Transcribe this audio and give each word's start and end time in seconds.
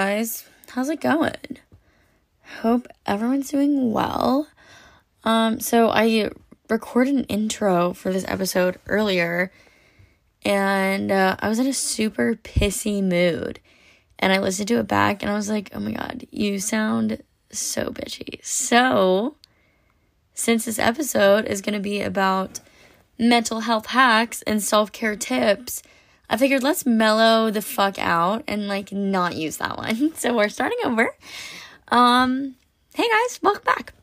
Guys, 0.00 0.44
how's 0.68 0.88
it 0.90 1.00
going? 1.00 1.58
Hope 2.60 2.86
everyone's 3.04 3.50
doing 3.50 3.92
well. 3.92 4.46
Um, 5.24 5.58
so 5.58 5.88
I 5.88 6.30
recorded 6.70 7.16
an 7.16 7.24
intro 7.24 7.94
for 7.94 8.12
this 8.12 8.24
episode 8.28 8.78
earlier, 8.86 9.50
and 10.44 11.10
uh, 11.10 11.34
I 11.40 11.48
was 11.48 11.58
in 11.58 11.66
a 11.66 11.72
super 11.72 12.36
pissy 12.36 13.02
mood. 13.02 13.58
And 14.20 14.32
I 14.32 14.38
listened 14.38 14.68
to 14.68 14.78
it 14.78 14.86
back, 14.86 15.20
and 15.20 15.32
I 15.32 15.34
was 15.34 15.48
like, 15.48 15.70
"Oh 15.74 15.80
my 15.80 15.90
god, 15.90 16.28
you 16.30 16.60
sound 16.60 17.20
so 17.50 17.86
bitchy." 17.86 18.38
So, 18.44 19.34
since 20.32 20.66
this 20.66 20.78
episode 20.78 21.44
is 21.46 21.60
going 21.60 21.74
to 21.74 21.80
be 21.80 22.02
about 22.02 22.60
mental 23.18 23.62
health 23.62 23.86
hacks 23.86 24.42
and 24.42 24.62
self 24.62 24.92
care 24.92 25.16
tips 25.16 25.82
I 26.30 26.36
figured 26.36 26.62
let's 26.62 26.84
mellow 26.84 27.50
the 27.50 27.62
fuck 27.62 27.98
out 27.98 28.44
and 28.46 28.68
like 28.68 28.92
not 28.92 29.36
use 29.36 29.56
that 29.58 29.78
one. 29.78 30.12
So 30.18 30.36
we're 30.36 30.48
starting 30.48 30.78
over. 30.84 31.14
Um, 31.88 32.56
hey 32.94 33.08
guys, 33.08 33.40
welcome 33.42 33.64
back. 33.64 33.94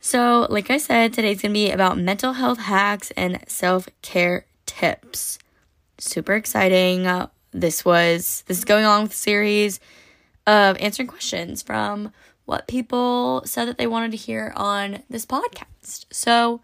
So, 0.00 0.46
like 0.48 0.70
I 0.70 0.78
said, 0.78 1.12
today's 1.12 1.42
gonna 1.42 1.52
be 1.52 1.70
about 1.70 1.98
mental 1.98 2.34
health 2.34 2.60
hacks 2.60 3.10
and 3.16 3.40
self 3.48 3.88
care 4.00 4.46
tips. 4.64 5.38
Super 5.98 6.34
exciting. 6.34 7.06
Uh, 7.06 7.28
this 7.50 7.84
was 7.84 8.44
this 8.46 8.58
is 8.58 8.64
going 8.64 8.84
along 8.84 9.02
with 9.02 9.10
the 9.10 9.18
series 9.18 9.80
of 10.46 10.78
answering 10.78 11.08
questions 11.08 11.62
from 11.62 12.12
what 12.44 12.68
people 12.68 13.42
said 13.44 13.66
that 13.66 13.76
they 13.76 13.86
wanted 13.86 14.12
to 14.12 14.16
hear 14.16 14.52
on 14.56 15.02
this 15.10 15.26
podcast. 15.26 16.06
So, 16.10 16.60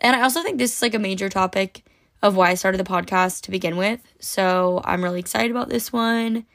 and 0.00 0.14
I 0.14 0.22
also 0.22 0.42
think 0.42 0.58
this 0.58 0.76
is 0.76 0.82
like 0.82 0.94
a 0.94 0.98
major 0.98 1.28
topic 1.28 1.84
of 2.22 2.36
why 2.36 2.50
I 2.50 2.54
started 2.54 2.78
the 2.78 2.84
podcast 2.84 3.42
to 3.42 3.50
begin 3.50 3.76
with. 3.76 4.00
So 4.20 4.80
I'm 4.84 5.02
really 5.02 5.20
excited 5.20 5.50
about 5.50 5.68
this 5.68 5.92
one. 5.92 6.46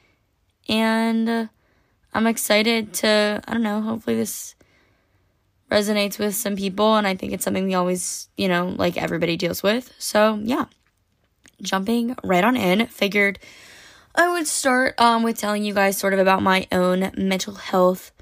And 0.68 1.48
I'm 2.14 2.26
excited 2.26 2.92
to, 2.94 3.42
I 3.46 3.52
don't 3.52 3.62
know, 3.62 3.80
hopefully 3.80 4.16
this 4.16 4.54
resonates 5.70 6.18
with 6.18 6.34
some 6.34 6.56
people. 6.56 6.96
And 6.96 7.06
I 7.06 7.16
think 7.16 7.32
it's 7.32 7.44
something 7.44 7.64
we 7.64 7.74
always, 7.74 8.28
you 8.36 8.48
know, 8.48 8.74
like 8.76 8.96
everybody 8.96 9.36
deals 9.36 9.62
with. 9.62 9.92
So 9.98 10.40
yeah, 10.42 10.66
jumping 11.60 12.16
right 12.22 12.44
on 12.44 12.56
in, 12.56 12.86
figured 12.86 13.38
I 14.14 14.30
would 14.30 14.46
start 14.46 14.98
um, 14.98 15.22
with 15.22 15.36
telling 15.36 15.62
you 15.62 15.74
guys 15.74 15.98
sort 15.98 16.14
of 16.14 16.18
about 16.18 16.42
my 16.42 16.66
own 16.72 17.12
mental 17.16 17.54
health 17.54 18.12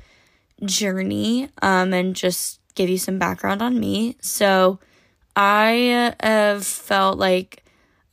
journey 0.65 1.51
um, 1.63 1.93
and 1.93 2.17
just 2.17 2.61
give 2.75 2.89
you 2.89 2.99
some 2.99 3.19
background 3.19 3.63
on 3.63 3.79
me. 3.79 4.17
So, 4.21 4.81
I 5.37 6.15
have 6.21 6.65
felt 6.65 7.19
like 7.19 7.65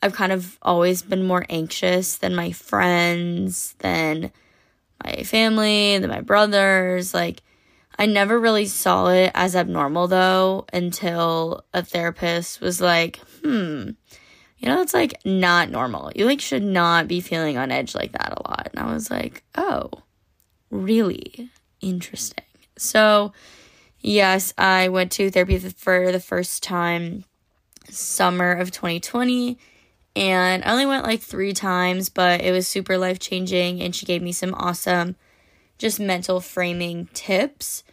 I've 0.02 0.14
kind 0.14 0.32
of 0.32 0.58
always 0.62 1.02
been 1.02 1.26
more 1.26 1.46
anxious 1.50 2.18
than 2.18 2.36
my 2.36 2.52
friends, 2.52 3.76
than 3.80 4.32
my 5.04 5.24
family, 5.24 5.98
than 6.00 6.10
my 6.10 6.22
brothers. 6.22 7.14
Like, 7.14 7.44
I 8.00 8.08
never 8.08 8.40
really 8.40 8.66
saw 8.66 9.10
it 9.10 9.32
as 9.36 9.56
abnormal 9.56 10.08
though 10.08 10.66
until 10.74 11.64
a 11.74 11.84
therapist 11.84 12.62
was 12.62 12.82
like, 12.82 13.18
hmm, 13.44 13.92
you 14.58 14.68
know, 14.68 14.82
it's 14.82 14.94
like 14.94 15.24
not 15.26 15.70
normal. 15.70 16.12
You 16.16 16.26
like 16.26 16.42
should 16.42 16.64
not 16.64 17.08
be 17.08 17.20
feeling 17.20 17.58
on 17.58 17.72
edge 17.72 17.94
like 17.94 18.14
that 18.14 18.34
a 18.36 18.48
lot. 18.50 18.70
And 18.72 18.80
I 18.80 18.94
was 18.94 19.12
like, 19.12 19.44
oh, 19.56 19.90
really 20.70 21.50
interesting. 21.82 22.46
So, 22.78 23.34
Yes, 24.02 24.54
I 24.58 24.90
went 24.90 25.12
to 25.14 25.30
therapy 25.30 25.60
for 25.60 26.12
the 26.12 26.20
first 26.20 26.64
time 26.64 27.26
summer 27.90 28.52
of 28.52 28.72
2020 28.72 29.58
and 30.16 30.64
I 30.64 30.72
only 30.72 30.86
went 30.86 31.06
like 31.06 31.22
3 31.22 31.54
times, 31.54 32.10
but 32.10 32.42
it 32.42 32.52
was 32.52 32.68
super 32.68 32.98
life-changing 32.98 33.82
and 33.82 33.96
she 33.96 34.06
gave 34.06 34.22
me 34.22 34.32
some 34.32 34.54
awesome 34.56 35.16
just 35.78 36.00
mental 36.00 36.40
framing 36.40 37.10
tips. 37.14 37.84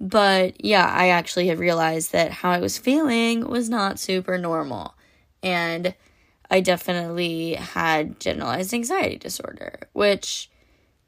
But 0.00 0.64
yeah, 0.64 0.86
I 0.86 1.08
actually 1.08 1.48
had 1.48 1.58
realized 1.58 2.12
that 2.12 2.30
how 2.30 2.50
I 2.50 2.58
was 2.60 2.78
feeling 2.78 3.48
was 3.48 3.68
not 3.68 3.98
super 3.98 4.38
normal. 4.38 4.94
And 5.42 5.94
I 6.50 6.60
definitely 6.60 7.54
had 7.54 8.20
generalized 8.20 8.72
anxiety 8.72 9.16
disorder, 9.16 9.88
which 9.92 10.50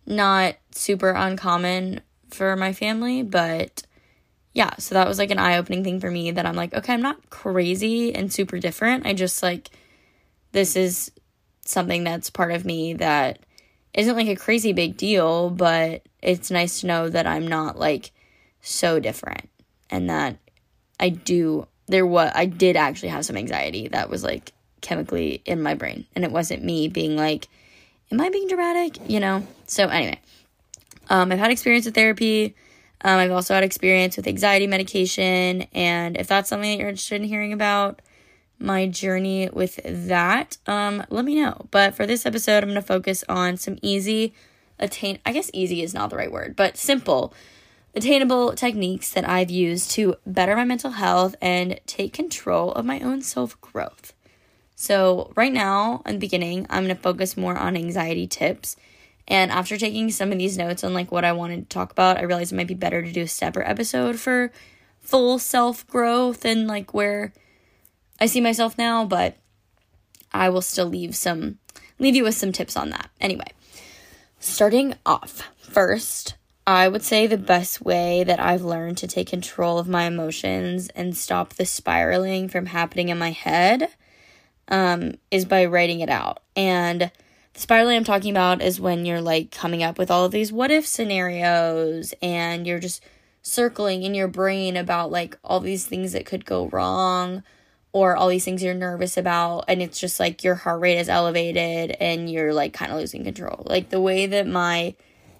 not 0.04 0.56
super 0.72 1.10
uncommon 1.10 2.00
for 2.28 2.56
my 2.56 2.72
family, 2.72 3.22
but 3.22 3.82
yeah, 4.58 4.74
so 4.80 4.96
that 4.96 5.06
was 5.06 5.20
like 5.20 5.30
an 5.30 5.38
eye 5.38 5.56
opening 5.56 5.84
thing 5.84 6.00
for 6.00 6.10
me 6.10 6.32
that 6.32 6.44
I'm 6.44 6.56
like, 6.56 6.74
okay, 6.74 6.92
I'm 6.92 7.00
not 7.00 7.30
crazy 7.30 8.12
and 8.12 8.32
super 8.32 8.58
different. 8.58 9.06
I 9.06 9.12
just 9.12 9.40
like, 9.40 9.70
this 10.50 10.74
is 10.74 11.12
something 11.64 12.02
that's 12.02 12.28
part 12.28 12.50
of 12.50 12.64
me 12.64 12.94
that 12.94 13.38
isn't 13.94 14.16
like 14.16 14.26
a 14.26 14.34
crazy 14.34 14.72
big 14.72 14.96
deal, 14.96 15.48
but 15.50 16.02
it's 16.20 16.50
nice 16.50 16.80
to 16.80 16.88
know 16.88 17.08
that 17.08 17.24
I'm 17.24 17.46
not 17.46 17.78
like 17.78 18.10
so 18.60 18.98
different 18.98 19.48
and 19.90 20.10
that 20.10 20.38
I 20.98 21.10
do, 21.10 21.68
there 21.86 22.04
was, 22.04 22.32
I 22.34 22.46
did 22.46 22.74
actually 22.74 23.10
have 23.10 23.24
some 23.24 23.36
anxiety 23.36 23.86
that 23.86 24.10
was 24.10 24.24
like 24.24 24.50
chemically 24.80 25.40
in 25.44 25.62
my 25.62 25.74
brain. 25.74 26.04
And 26.16 26.24
it 26.24 26.32
wasn't 26.32 26.64
me 26.64 26.88
being 26.88 27.14
like, 27.14 27.46
am 28.10 28.20
I 28.20 28.28
being 28.28 28.48
dramatic? 28.48 29.08
You 29.08 29.20
know? 29.20 29.46
So 29.68 29.86
anyway, 29.86 30.18
um, 31.08 31.30
I've 31.30 31.38
had 31.38 31.52
experience 31.52 31.84
with 31.84 31.94
therapy 31.94 32.56
um, 33.02 33.18
I've 33.18 33.30
also 33.30 33.54
had 33.54 33.62
experience 33.62 34.16
with 34.16 34.26
anxiety 34.26 34.66
medication, 34.66 35.62
and 35.72 36.16
if 36.16 36.26
that's 36.26 36.48
something 36.48 36.70
that 36.70 36.78
you're 36.78 36.88
interested 36.88 37.20
in 37.20 37.28
hearing 37.28 37.52
about, 37.52 38.02
my 38.58 38.88
journey 38.88 39.48
with 39.52 39.80
that, 39.84 40.58
um, 40.66 41.04
let 41.10 41.24
me 41.24 41.36
know. 41.36 41.66
But 41.70 41.94
for 41.94 42.06
this 42.06 42.26
episode, 42.26 42.64
I'm 42.64 42.70
going 42.70 42.74
to 42.74 42.82
focus 42.82 43.22
on 43.28 43.56
some 43.56 43.78
easy, 43.82 44.34
attain. 44.78 45.20
I 45.24 45.32
guess 45.32 45.50
easy 45.52 45.82
is 45.82 45.94
not 45.94 46.10
the 46.10 46.16
right 46.16 46.32
word, 46.32 46.56
but 46.56 46.76
simple, 46.76 47.32
attainable 47.94 48.54
techniques 48.54 49.12
that 49.12 49.28
I've 49.28 49.50
used 49.50 49.92
to 49.92 50.16
better 50.26 50.56
my 50.56 50.64
mental 50.64 50.90
health 50.92 51.36
and 51.40 51.78
take 51.86 52.12
control 52.12 52.72
of 52.72 52.84
my 52.84 52.98
own 52.98 53.22
self 53.22 53.60
growth. 53.60 54.12
So, 54.74 55.32
right 55.36 55.52
now, 55.52 56.02
in 56.06 56.14
the 56.14 56.20
beginning, 56.20 56.66
I'm 56.68 56.84
going 56.84 56.96
to 56.96 57.02
focus 57.02 57.36
more 57.36 57.56
on 57.56 57.76
anxiety 57.76 58.26
tips 58.26 58.76
and 59.28 59.52
after 59.52 59.76
taking 59.76 60.10
some 60.10 60.32
of 60.32 60.38
these 60.38 60.56
notes 60.56 60.82
on 60.82 60.94
like 60.94 61.12
what 61.12 61.24
I 61.24 61.32
wanted 61.32 61.68
to 61.68 61.74
talk 61.74 61.92
about, 61.92 62.16
I 62.16 62.22
realized 62.22 62.50
it 62.50 62.56
might 62.56 62.66
be 62.66 62.74
better 62.74 63.02
to 63.02 63.12
do 63.12 63.22
a 63.22 63.28
separate 63.28 63.68
episode 63.68 64.18
for 64.18 64.50
full 65.00 65.38
self 65.38 65.86
growth 65.86 66.46
and 66.46 66.66
like 66.66 66.94
where 66.94 67.34
I 68.18 68.26
see 68.26 68.40
myself 68.40 68.78
now, 68.78 69.04
but 69.04 69.36
I 70.32 70.48
will 70.48 70.62
still 70.62 70.86
leave 70.86 71.14
some 71.14 71.58
leave 71.98 72.16
you 72.16 72.24
with 72.24 72.36
some 72.36 72.52
tips 72.52 72.74
on 72.74 72.88
that. 72.90 73.10
Anyway, 73.20 73.52
starting 74.40 74.94
off, 75.04 75.50
first, 75.58 76.34
I 76.66 76.88
would 76.88 77.02
say 77.02 77.26
the 77.26 77.36
best 77.36 77.82
way 77.82 78.24
that 78.24 78.40
I've 78.40 78.62
learned 78.62 78.96
to 78.98 79.06
take 79.06 79.28
control 79.28 79.78
of 79.78 79.88
my 79.88 80.04
emotions 80.04 80.88
and 80.90 81.14
stop 81.14 81.54
the 81.54 81.66
spiraling 81.66 82.48
from 82.48 82.66
happening 82.66 83.10
in 83.10 83.18
my 83.18 83.32
head 83.32 83.90
um, 84.68 85.14
is 85.30 85.44
by 85.44 85.66
writing 85.66 86.00
it 86.00 86.08
out. 86.08 86.40
And 86.56 87.10
the 87.54 87.60
spiraling 87.60 87.96
I'm 87.96 88.04
talking 88.04 88.30
about 88.30 88.62
is 88.62 88.80
when 88.80 89.04
you're 89.06 89.20
like 89.20 89.50
coming 89.50 89.82
up 89.82 89.98
with 89.98 90.10
all 90.10 90.24
of 90.24 90.32
these 90.32 90.52
what 90.52 90.70
if 90.70 90.86
scenarios 90.86 92.14
and 92.22 92.66
you're 92.66 92.78
just 92.78 93.02
circling 93.42 94.02
in 94.02 94.14
your 94.14 94.28
brain 94.28 94.76
about 94.76 95.10
like 95.10 95.38
all 95.42 95.60
these 95.60 95.86
things 95.86 96.12
that 96.12 96.26
could 96.26 96.44
go 96.44 96.68
wrong 96.68 97.42
or 97.92 98.16
all 98.16 98.28
these 98.28 98.44
things 98.44 98.62
you're 98.62 98.74
nervous 98.74 99.16
about 99.16 99.64
and 99.68 99.80
it's 99.80 99.98
just 99.98 100.20
like 100.20 100.44
your 100.44 100.54
heart 100.54 100.80
rate 100.80 100.98
is 100.98 101.08
elevated 101.08 101.96
and 102.00 102.30
you're 102.30 102.52
like 102.52 102.72
kind 102.72 102.92
of 102.92 102.98
losing 102.98 103.24
control. 103.24 103.62
Like 103.66 103.88
the 103.88 104.00
way 104.00 104.26
that 104.26 104.46
my 104.46 104.94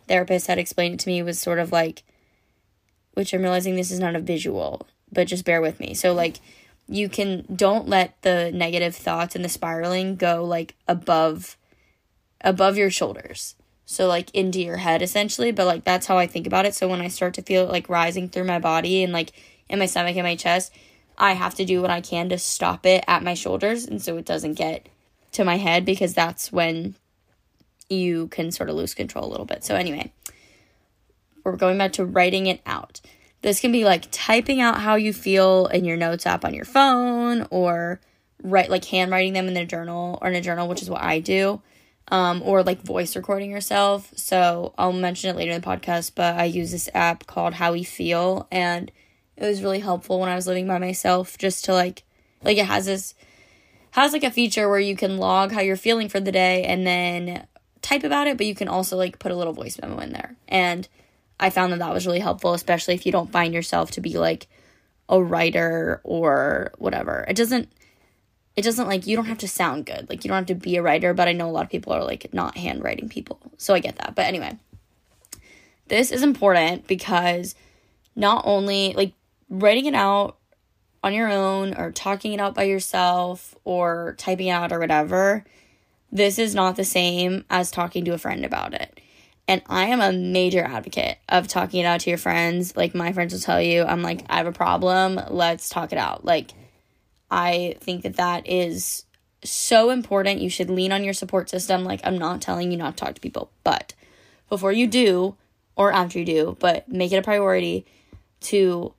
therapist 0.07 0.47
had 0.47 0.59
explained 0.59 0.95
it 0.95 1.01
to 1.01 1.09
me 1.09 1.23
was 1.23 1.39
sort 1.39 1.59
of 1.59 1.71
like 1.73 2.03
which 3.13 3.35
I'm 3.35 3.43
realizing 3.43 3.75
this 3.75 3.91
is 3.91 3.99
not 3.99 4.15
a 4.15 4.21
visual, 4.21 4.87
but 5.11 5.27
just 5.27 5.45
bear 5.45 5.61
with 5.61 5.81
me. 5.81 5.93
So 5.93 6.15
like 6.15 6.41
you 6.89 7.09
can 7.09 7.45
don't 7.55 7.89
let 7.89 8.21
the 8.23 8.51
negative 8.53 8.97
thoughts 8.97 9.37
and 9.37 9.45
the 9.45 9.51
spiraling 9.51 10.17
go 10.17 10.45
like 10.45 10.75
above 10.87 11.58
above 12.41 12.77
your 12.77 12.91
shoulders. 12.91 13.55
So 13.87 14.07
like 14.07 14.31
into 14.35 14.61
your 14.61 14.77
head 14.77 15.01
essentially, 15.01 15.51
but 15.51 15.67
like 15.67 15.85
that's 15.85 16.07
how 16.07 16.19
I 16.19 16.27
think 16.27 16.47
about 16.47 16.67
it. 16.67 16.75
So 16.75 16.89
when 16.89 17.01
I 17.01 17.09
start 17.09 17.35
to 17.35 17.43
feel 17.43 17.65
it 17.65 17.71
like 17.71 17.89
rising 17.89 18.29
through 18.29 18.45
my 18.45 18.59
body 18.59 19.03
and 19.03 19.13
like 19.13 19.33
in 19.69 19.79
my 19.79 19.87
stomach 19.87 20.17
and 20.17 20.27
my 20.27 20.37
chest, 20.37 20.73
I 21.17 21.33
have 21.33 21.55
to 21.57 21.65
do 21.65 21.81
what 21.81 21.91
I 21.91 22.01
can 22.01 22.29
to 22.29 22.39
stop 22.39 22.85
it 22.87 23.03
at 23.09 23.23
my 23.23 23.35
shoulders 23.35 23.87
and 23.87 24.01
so 24.01 24.17
it 24.19 24.27
doesn't 24.27 24.55
get 24.55 24.89
to 25.33 25.45
my 25.45 25.57
head 25.57 25.85
because 25.85 26.15
that's 26.15 26.53
when 26.53 26.95
you 27.89 28.29
can 28.29 28.53
sort 28.53 28.69
of 28.69 28.77
lose 28.77 28.95
control 28.95 29.25
a 29.27 29.31
little 29.31 29.47
bit. 29.47 29.65
So 29.65 29.75
anyway, 29.75 30.13
we're 31.43 31.57
going 31.57 31.79
back 31.79 31.93
to 31.95 32.05
writing 32.05 32.47
it 32.47 32.61
out. 32.67 33.01
This 33.41 33.61
can 33.61 33.73
be 33.73 33.85
like 33.85 34.09
typing 34.11 34.61
out 34.61 34.81
how 34.81 34.97
you 34.97 35.13
feel 35.13 35.67
in 35.69 35.85
your 35.85 35.97
notes 35.97 36.27
app 36.27 36.45
on 36.45 36.53
your 36.53 36.67
phone 36.67 37.47
or 37.51 38.01
write 38.43 38.69
like 38.69 38.85
handwriting 38.85 39.33
them 39.33 39.49
in 39.49 39.57
a 39.57 39.65
journal 39.65 40.19
or 40.21 40.29
in 40.29 40.35
a 40.35 40.43
journal, 40.43 40.69
which 40.69 40.83
is 40.83 40.91
what 40.91 41.03
I 41.03 41.21
do 41.21 41.63
um, 42.09 42.43
or 42.45 42.63
like 42.63 42.83
voice 42.83 43.17
recording 43.17 43.51
yourself. 43.51 44.13
So 44.17 44.75
I'll 44.79 44.93
mention 44.93 45.31
it 45.31 45.37
later 45.37 45.53
in 45.53 45.61
the 45.61 45.67
podcast, 45.67 46.13
but 46.15 46.37
I 46.37 46.45
use 46.45 46.71
this 46.71 46.89
app 46.95 47.27
called 47.27 47.55
How 47.55 47.73
We 47.73 47.85
Feel, 47.85 48.47
and 48.51 48.91
it 49.37 49.45
was 49.45 49.63
really 49.63 49.81
helpful 49.81 50.19
when 50.21 50.29
I 50.29 50.35
was 50.35 50.47
living 50.47 50.67
by 50.67 50.79
myself 50.79 51.39
just 51.39 51.65
to 51.67 51.73
like, 51.73 52.03
like 52.43 52.59
it 52.59 52.67
has 52.67 52.87
this, 52.87 53.15
has 53.93 54.13
like 54.13 54.25
a 54.25 54.31
feature 54.31 54.69
where 54.69 54.81
you 54.81 54.97
can 54.97 55.19
log 55.19 55.53
how 55.53 55.61
you're 55.61 55.77
feeling 55.77 56.09
for 56.09 56.21
the 56.21 56.33
day 56.33 56.65
and 56.65 56.87
then 56.87 57.47
type 57.83 58.05
about 58.05 58.27
it, 58.27 58.37
but 58.37 58.47
you 58.47 58.55
can 58.55 58.69
also 58.69 58.97
like 58.97 59.19
put 59.19 59.33
a 59.33 59.37
little 59.37 59.53
voice 59.53 59.79
memo 59.81 59.99
in 59.99 60.13
there. 60.13 60.37
And 60.49 60.89
I 61.39 61.51
found 61.51 61.73
that 61.73 61.79
that 61.79 61.95
was 61.95 62.07
really 62.07 62.19
helpful, 62.19 62.55
especially 62.55 62.95
if 62.95 63.07
you 63.07 63.13
don't 63.13 63.31
find 63.31 63.55
yourself 63.55 63.93
to 63.93 64.01
be 64.01 64.19
like 64.19 64.49
a 65.09 65.23
writer 65.23 66.01
or 66.05 66.73
whatever. 66.79 67.25
It 67.29 67.37
doesn't 67.37 67.71
it 68.59 68.65
doesn't 68.65 68.89
like 68.89 69.07
you 69.07 69.15
don't 69.15 69.27
have 69.27 69.39
to 69.39 69.47
sound 69.47 69.87
good. 69.87 70.11
Like 70.11 70.25
you 70.25 70.29
don't 70.29 70.39
have 70.39 70.47
to 70.47 70.55
be 70.57 70.75
a 70.75 70.83
writer, 70.83 71.15
but 71.15 71.29
I 71.29 71.33
know 71.33 71.49
a 71.49 71.53
lot 71.53 71.63
of 71.63 71.71
people 71.71 71.93
are 71.93 72.03
like 72.03 72.35
not 72.35 72.57
handwriting 72.57 73.09
people. 73.09 73.39
So 73.57 73.73
I 73.73 73.79
get 73.79 73.95
that. 73.99 74.17
But 74.17 74.27
anyway, 74.27 74.59
this 75.87 76.11
is 76.11 76.25
important 76.25 76.89
because 76.89 77.55
not 78.17 78.43
only 78.45 78.95
like 78.95 79.13
writing 79.49 79.87
it 79.87 79.95
out 79.95 80.39
on 81.05 81.15
your 81.15 81.31
own 81.31 81.73
or 81.75 81.93
talking 81.93 82.33
it 82.33 82.41
out 82.41 82.57
by 82.57 82.65
yourself 82.65 83.55
or 83.63 84.17
typing 84.19 84.49
it 84.49 84.51
out 84.51 84.73
or 84.73 84.81
whatever, 84.81 85.45
this 86.11 86.37
is 86.37 86.53
not 86.53 86.75
the 86.75 86.85
same 86.85 87.45
as 87.49 87.71
talking 87.71 88.05
to 88.07 88.13
a 88.13 88.19
friend 88.19 88.45
about 88.45 88.75
it. 88.75 89.01
And 89.47 89.63
I 89.69 89.85
am 89.85 90.01
a 90.01 90.13
major 90.13 90.65
advocate 90.65 91.19
of 91.29 91.47
talking 91.47 91.83
it 91.83 91.87
out 91.87 92.01
to 92.01 92.11
your 92.11 92.19
friends. 92.19 92.77
Like 92.77 92.93
my 92.93 93.13
friends 93.13 93.33
will 93.33 93.41
tell 93.41 93.63
you, 93.63 93.85
I'm 93.85 94.03
like, 94.03 94.25
I 94.29 94.39
have 94.39 94.49
a 94.49 94.53
problem. 94.53 95.21
Let's 95.31 95.69
talk 95.69 95.93
it 95.93 95.99
out. 95.99 96.25
Like 96.25 96.55
I 97.31 97.77
think 97.81 98.03
that 98.03 98.17
that 98.17 98.47
is 98.47 99.05
so 99.45 99.91
important. 99.91 100.41
You 100.41 100.51
should 100.51 100.71
lean 100.71 100.93
on 100.93 101.05
your 101.05 101.15
support 101.15 101.51
system. 101.51 101.85
Like, 101.85 102.01
I'm 102.05 102.19
not 102.19 102.41
telling 102.41 102.71
you 102.71 102.79
not 102.79 102.97
to 102.97 103.05
talk 103.05 103.15
to 103.15 103.21
people, 103.21 103.51
but 103.65 103.95
before 104.49 104.73
you 104.73 104.87
do, 104.87 105.37
or 105.77 105.93
after 105.93 106.19
you 106.19 106.25
do, 106.25 106.57
but 106.59 106.89
make 106.89 107.13
it 107.13 107.17
a 107.19 107.23
priority 107.23 107.87
to 108.41 108.93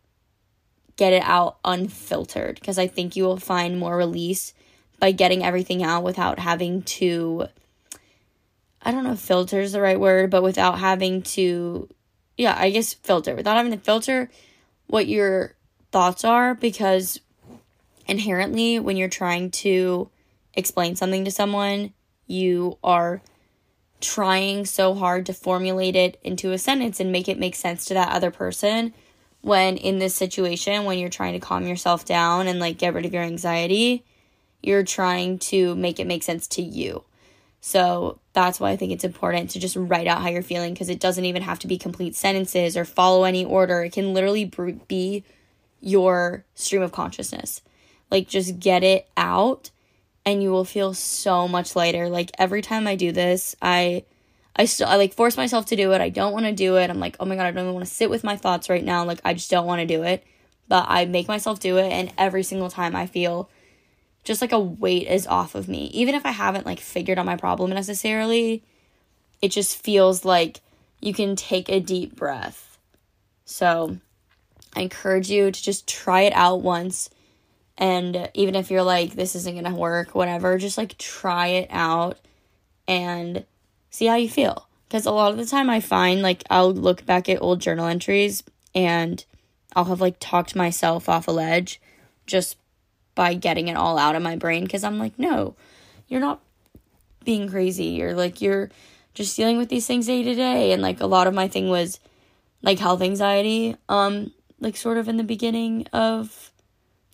get 0.95 1.13
it 1.13 1.23
out 1.23 1.57
unfiltered 1.65 2.55
because 2.55 2.79
I 2.79 2.87
think 2.87 3.15
you 3.15 3.23
will 3.23 3.37
find 3.37 3.79
more 3.79 3.97
release 3.97 4.53
by 4.99 5.11
getting 5.11 5.43
everything 5.43 5.83
out 5.83 6.03
without 6.03 6.39
having 6.39 6.81
to. 6.83 7.47
I 8.81 8.91
don't 8.91 9.03
know 9.03 9.11
if 9.11 9.19
filter 9.19 9.59
is 9.59 9.73
the 9.73 9.81
right 9.81 9.99
word, 9.99 10.29
but 10.29 10.41
without 10.41 10.79
having 10.79 11.21
to, 11.23 11.89
yeah, 12.37 12.55
I 12.57 12.69
guess 12.69 12.93
filter, 12.93 13.35
without 13.35 13.57
having 13.57 13.73
to 13.73 13.77
filter 13.77 14.29
what 14.87 15.07
your 15.07 15.55
thoughts 15.91 16.23
are 16.23 16.55
because 16.55 17.19
inherently 18.09 18.79
when 18.79 18.97
you're 18.97 19.07
trying 19.07 19.51
to 19.51 20.09
explain 20.53 20.95
something 20.95 21.25
to 21.25 21.31
someone, 21.31 21.93
you 22.27 22.77
are 22.83 23.21
trying 24.01 24.65
so 24.65 24.93
hard 24.93 25.25
to 25.25 25.33
formulate 25.33 25.95
it 25.95 26.19
into 26.23 26.51
a 26.51 26.57
sentence 26.57 26.99
and 26.99 27.11
make 27.11 27.27
it 27.27 27.37
make 27.37 27.55
sense 27.55 27.85
to 27.85 27.93
that 27.93 28.11
other 28.11 28.31
person. 28.31 28.93
When 29.41 29.77
in 29.77 29.99
this 29.99 30.15
situation, 30.15 30.85
when 30.85 30.99
you're 30.99 31.09
trying 31.09 31.33
to 31.33 31.39
calm 31.39 31.65
yourself 31.67 32.05
down 32.05 32.47
and 32.47 32.59
like 32.59 32.77
get 32.77 32.93
rid 32.93 33.05
of 33.05 33.13
your 33.13 33.23
anxiety, 33.23 34.03
you're 34.61 34.83
trying 34.83 35.39
to 35.39 35.75
make 35.75 35.99
it 35.99 36.07
make 36.07 36.23
sense 36.23 36.47
to 36.47 36.61
you. 36.61 37.03
So 37.61 38.19
that's 38.33 38.59
why 38.59 38.71
I 38.71 38.77
think 38.77 38.91
it's 38.91 39.03
important 39.03 39.49
to 39.51 39.59
just 39.59 39.75
write 39.75 40.07
out 40.07 40.21
how 40.21 40.29
you're 40.29 40.41
feeling 40.41 40.73
because 40.73 40.89
it 40.89 40.99
doesn't 40.99 41.25
even 41.25 41.41
have 41.41 41.59
to 41.59 41.67
be 41.67 41.77
complete 41.77 42.15
sentences 42.15 42.77
or 42.77 42.85
follow 42.85 43.23
any 43.25 43.43
order. 43.43 43.83
It 43.83 43.93
can 43.93 44.13
literally 44.13 44.45
be 44.87 45.23
your 45.81 46.45
stream 46.55 46.81
of 46.81 46.91
consciousness. 46.91 47.61
Like 48.11 48.27
just 48.27 48.59
get 48.59 48.83
it 48.83 49.07
out 49.15 49.71
and 50.25 50.43
you 50.43 50.51
will 50.51 50.65
feel 50.65 50.93
so 50.93 51.47
much 51.47 51.75
lighter. 51.75 52.09
Like 52.09 52.31
every 52.37 52.61
time 52.61 52.87
I 52.87 52.95
do 52.95 53.11
this, 53.11 53.55
I 53.61 54.03
I 54.55 54.65
still 54.65 54.87
I 54.87 54.95
like 54.95 55.13
force 55.13 55.37
myself 55.37 55.67
to 55.67 55.75
do 55.75 55.91
it. 55.93 56.01
I 56.01 56.09
don't 56.09 56.33
want 56.33 56.45
to 56.45 56.51
do 56.51 56.77
it. 56.77 56.89
I'm 56.89 56.99
like, 56.99 57.15
"Oh 57.19 57.25
my 57.25 57.35
god, 57.35 57.45
I 57.45 57.51
don't 57.51 57.63
even 57.63 57.73
want 57.73 57.85
to 57.85 57.93
sit 57.93 58.09
with 58.09 58.23
my 58.23 58.35
thoughts 58.35 58.69
right 58.69 58.83
now." 58.83 59.05
Like 59.05 59.21
I 59.23 59.33
just 59.33 59.49
don't 59.49 59.67
want 59.67 59.81
to 59.81 59.85
do 59.85 60.03
it. 60.03 60.23
But 60.67 60.85
I 60.87 61.05
make 61.05 61.27
myself 61.27 61.59
do 61.59 61.77
it 61.77 61.91
and 61.91 62.13
every 62.17 62.43
single 62.43 62.69
time 62.69 62.95
I 62.95 63.07
feel 63.07 63.49
just 64.23 64.41
like 64.41 64.51
a 64.51 64.59
weight 64.59 65.07
is 65.07 65.25
off 65.25 65.55
of 65.55 65.67
me. 65.67 65.85
Even 65.93 66.13
if 66.13 66.25
I 66.25 66.31
haven't 66.31 66.65
like 66.65 66.79
figured 66.79 67.17
out 67.17 67.25
my 67.25 67.37
problem 67.37 67.71
necessarily, 67.71 68.63
it 69.41 69.49
just 69.49 69.81
feels 69.83 70.25
like 70.25 70.61
you 70.99 71.13
can 71.13 71.35
take 71.35 71.69
a 71.69 71.79
deep 71.79 72.15
breath. 72.15 72.77
So, 73.45 73.97
I 74.75 74.81
encourage 74.81 75.31
you 75.31 75.49
to 75.51 75.63
just 75.63 75.87
try 75.87 76.21
it 76.21 76.33
out 76.33 76.61
once 76.61 77.09
and 77.79 78.29
even 78.33 78.55
if 78.55 78.69
you're 78.69 78.83
like, 78.83 79.13
this 79.13 79.35
isn't 79.35 79.55
gonna 79.55 79.73
work, 79.73 80.13
whatever, 80.13 80.57
just 80.57 80.77
like 80.77 80.97
try 80.97 81.47
it 81.47 81.69
out 81.71 82.19
and 82.89 83.45
see 83.89 84.05
how 84.05 84.15
you 84.15 84.29
feel. 84.29 84.67
Because 84.87 85.05
a 85.05 85.11
lot 85.11 85.31
of 85.31 85.37
the 85.37 85.45
time 85.45 85.69
I 85.69 85.79
find 85.79 86.21
like 86.21 86.43
I'll 86.49 86.73
look 86.73 87.05
back 87.05 87.29
at 87.29 87.41
old 87.41 87.61
journal 87.61 87.87
entries 87.87 88.43
and 88.75 89.23
I'll 89.75 89.85
have 89.85 90.01
like 90.01 90.17
talked 90.19 90.57
myself 90.57 91.07
off 91.07 91.29
a 91.29 91.31
ledge 91.31 91.79
just 92.27 92.57
by 93.15 93.33
getting 93.33 93.69
it 93.69 93.77
all 93.77 93.97
out 93.97 94.15
of 94.15 94.21
my 94.21 94.35
brain. 94.35 94.65
Because 94.65 94.83
I'm 94.83 94.99
like, 94.99 95.17
no, 95.17 95.55
you're 96.09 96.19
not 96.19 96.41
being 97.23 97.47
crazy. 97.47 97.85
You're 97.85 98.13
like, 98.13 98.41
you're 98.41 98.69
just 99.13 99.37
dealing 99.37 99.57
with 99.57 99.69
these 99.69 99.87
things 99.87 100.07
day 100.07 100.21
to 100.23 100.35
day. 100.35 100.73
And 100.73 100.81
like 100.81 100.99
a 100.99 101.07
lot 101.07 101.27
of 101.27 101.33
my 101.33 101.47
thing 101.47 101.69
was 101.69 102.01
like 102.61 102.79
health 102.79 103.01
anxiety, 103.01 103.77
um, 103.87 104.33
like 104.59 104.75
sort 104.75 104.97
of 104.97 105.07
in 105.07 105.15
the 105.15 105.23
beginning 105.23 105.87
of 105.93 106.48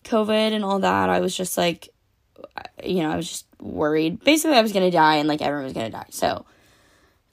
COVID 0.06 0.52
and 0.52 0.64
all 0.64 0.78
that, 0.80 1.10
I 1.10 1.20
was 1.20 1.36
just 1.36 1.58
like, 1.58 1.88
you 2.82 3.02
know, 3.02 3.10
I 3.10 3.16
was 3.16 3.28
just 3.28 3.46
worried. 3.60 4.24
Basically, 4.24 4.56
I 4.56 4.62
was 4.62 4.72
gonna 4.72 4.90
die 4.90 5.16
and 5.16 5.28
like 5.28 5.42
everyone 5.42 5.64
was 5.64 5.72
gonna 5.72 5.90
die. 5.90 6.06
So 6.10 6.46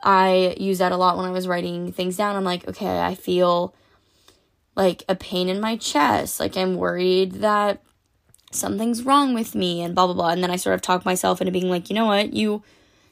I 0.01 0.55
use 0.59 0.79
that 0.79 0.91
a 0.91 0.97
lot 0.97 1.17
when 1.17 1.25
I 1.25 1.31
was 1.31 1.47
writing 1.47 1.91
things 1.93 2.17
down. 2.17 2.35
I'm 2.35 2.43
like, 2.43 2.67
okay, 2.67 2.99
I 2.99 3.15
feel 3.15 3.73
like 4.75 5.03
a 5.07 5.15
pain 5.15 5.49
in 5.49 5.61
my 5.61 5.77
chest. 5.77 6.39
Like 6.39 6.57
I'm 6.57 6.75
worried 6.75 7.33
that 7.35 7.81
something's 8.51 9.03
wrong 9.03 9.33
with 9.33 9.55
me 9.55 9.81
and 9.81 9.95
blah, 9.95 10.05
blah, 10.05 10.15
blah. 10.15 10.29
And 10.29 10.43
then 10.43 10.51
I 10.51 10.57
sort 10.57 10.75
of 10.75 10.81
talk 10.81 11.05
myself 11.05 11.41
into 11.41 11.51
being 11.51 11.69
like, 11.69 11.89
you 11.89 11.95
know 11.95 12.05
what? 12.05 12.33
You 12.33 12.63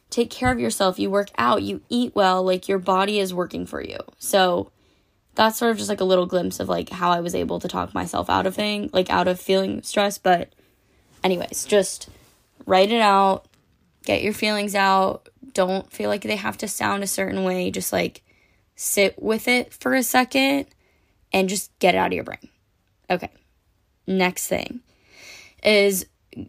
take 0.10 0.30
care 0.30 0.52
of 0.52 0.60
yourself, 0.60 1.00
you 1.00 1.10
work 1.10 1.30
out, 1.38 1.64
you 1.64 1.82
eat 1.90 2.14
well, 2.16 2.44
like 2.44 2.68
your 2.68 2.80
body 2.80 3.20
is 3.20 3.34
working 3.34 3.66
for 3.66 3.82
you. 3.82 3.98
So 4.18 4.72
that's 5.42 5.58
sort 5.58 5.72
of 5.72 5.78
just 5.78 5.90
like 5.90 6.02
a 6.02 6.06
little 6.06 6.28
glimpse 6.28 6.60
of 6.60 6.70
like 6.70 6.90
how 6.90 7.10
I 7.10 7.20
was 7.20 7.34
able 7.34 7.60
to 7.62 7.68
talk 7.68 7.96
myself 7.96 8.30
out 8.30 8.46
of 8.46 8.54
thing, 8.54 8.92
like 8.94 9.10
out 9.10 9.28
of 9.28 9.40
feeling 9.40 9.82
stressed. 9.82 10.22
But, 10.22 10.54
anyways, 11.24 11.66
just 11.66 12.10
write 12.68 12.92
it 12.92 13.02
out, 13.02 13.48
get 14.06 14.22
your 14.22 14.34
feelings 14.34 14.76
out. 14.76 15.30
Don't 15.54 15.92
feel 15.92 16.10
like 16.10 16.22
they 16.22 16.36
have 16.36 16.60
to 16.60 16.68
sound 16.68 17.02
a 17.02 17.08
certain 17.08 17.44
way. 17.44 17.72
Just 17.72 17.92
like 17.92 18.22
sit 18.76 19.20
with 19.20 19.48
it 19.48 19.74
for 19.74 19.96
a 19.96 20.04
second 20.04 20.68
and 21.34 21.50
just 21.50 21.72
get 21.80 21.96
it 21.96 21.98
out 21.98 22.08
of 22.08 22.14
your 22.14 22.24
brain. 22.24 22.48
Okay. 23.10 23.32
Next 24.06 24.46
thing 24.46 24.82
is 25.64 26.06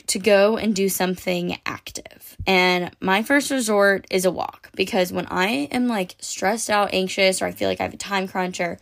to 0.06 0.18
go 0.18 0.56
and 0.56 0.74
do 0.74 0.88
something 0.88 1.58
active. 1.66 2.36
And 2.46 2.90
my 3.00 3.22
first 3.22 3.50
resort 3.50 4.06
is 4.10 4.24
a 4.24 4.30
walk 4.30 4.70
because 4.74 5.12
when 5.12 5.26
I 5.26 5.68
am 5.70 5.88
like 5.88 6.16
stressed 6.20 6.70
out, 6.70 6.90
anxious, 6.92 7.42
or 7.42 7.46
I 7.46 7.52
feel 7.52 7.68
like 7.68 7.80
I 7.80 7.84
have 7.84 7.94
a 7.94 7.98
time 7.98 8.28
crunch 8.28 8.60
or 8.60 8.78